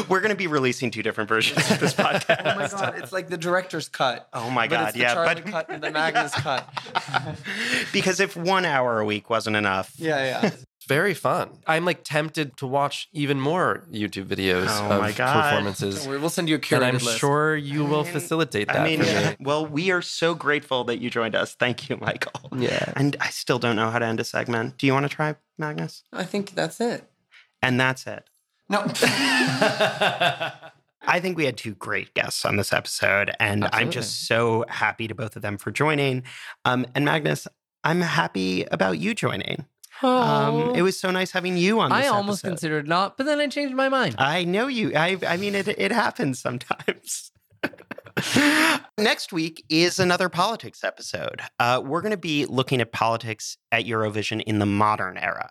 [0.10, 2.42] We're going to be releasing two different versions of this podcast.
[2.46, 4.28] Oh my god, it's like the director's cut.
[4.34, 6.68] Oh my but God, it's the yeah, Charlie but- cut and the Magnus cut.
[7.94, 10.52] because if one hour a week wasn't enough, yeah, yeah.
[10.86, 11.50] It's very fun.
[11.66, 15.50] I'm like tempted to watch even more YouTube videos Oh of my God.
[15.50, 17.18] performances, we'll send you a curated and I'm list.
[17.18, 19.36] sure you will facilitate that I mean, for me.
[19.46, 21.56] well, we are so grateful that you joined us.
[21.56, 22.52] Thank you, Michael.
[22.56, 22.94] Yeah.
[22.96, 24.78] And I still don't know how to end a segment.
[24.78, 26.04] Do you want to try, Magnus?
[26.14, 27.10] I think that's it.
[27.64, 28.30] And that's it.
[28.70, 28.82] No.
[29.02, 30.52] I
[31.20, 35.16] think we had two great guests on this episode, and I'm just so happy to
[35.16, 36.22] both of them for joining.
[36.64, 37.48] Um, and Magnus,
[37.84, 39.66] I'm happy about you joining.
[40.06, 41.90] Um, it was so nice having you on.
[41.90, 42.50] This I almost episode.
[42.50, 44.16] considered not, but then I changed my mind.
[44.18, 44.94] I know you.
[44.96, 47.32] I, I mean, it, it happens sometimes.
[48.98, 51.42] Next week is another politics episode.
[51.60, 55.50] Uh, we're going to be looking at politics at Eurovision in the modern era,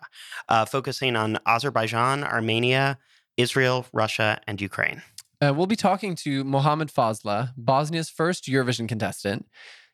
[0.49, 2.97] uh, focusing on Azerbaijan, Armenia,
[3.37, 5.03] Israel, Russia, and Ukraine.
[5.41, 9.45] Uh, we'll be talking to Mohamed Fazla, Bosnia's first Eurovision contestant.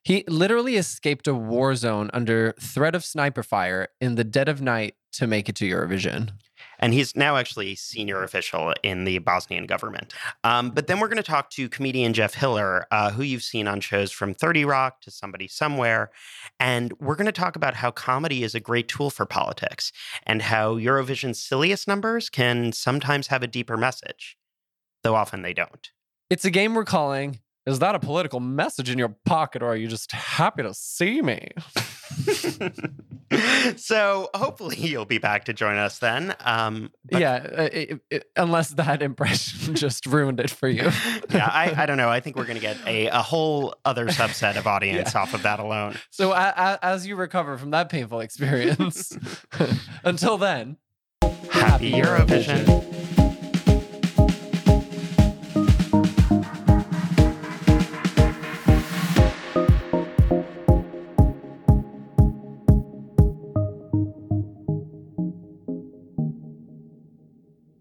[0.04, 4.62] He literally escaped a war zone under threat of sniper fire in the dead of
[4.62, 6.32] night to make it to Eurovision.
[6.80, 10.14] And he's now actually a senior official in the Bosnian government.
[10.44, 13.68] Um, but then we're going to talk to comedian Jeff Hiller, uh, who you've seen
[13.68, 16.10] on shows from 30 Rock to Somebody Somewhere.
[16.60, 19.92] And we're going to talk about how comedy is a great tool for politics
[20.24, 24.38] and how Eurovision's silliest numbers can sometimes have a deeper message,
[25.04, 25.92] though often they don't.
[26.30, 29.76] It's a game we're calling Is that a political message in your pocket, or are
[29.76, 31.50] you just happy to see me?
[33.78, 36.36] so hopefully you'll be back to join us then.
[36.40, 40.84] Um, but- yeah, uh, it- it- unless that impression just ruined it for you.
[41.30, 42.10] yeah, I, I don't know.
[42.10, 45.44] I think we're going to get a, a whole other subset of audience off of
[45.44, 45.98] that alone.
[46.10, 49.16] So a, as you recover from that painful experience,
[50.04, 50.78] until then,
[51.52, 53.01] Happy Eurovision.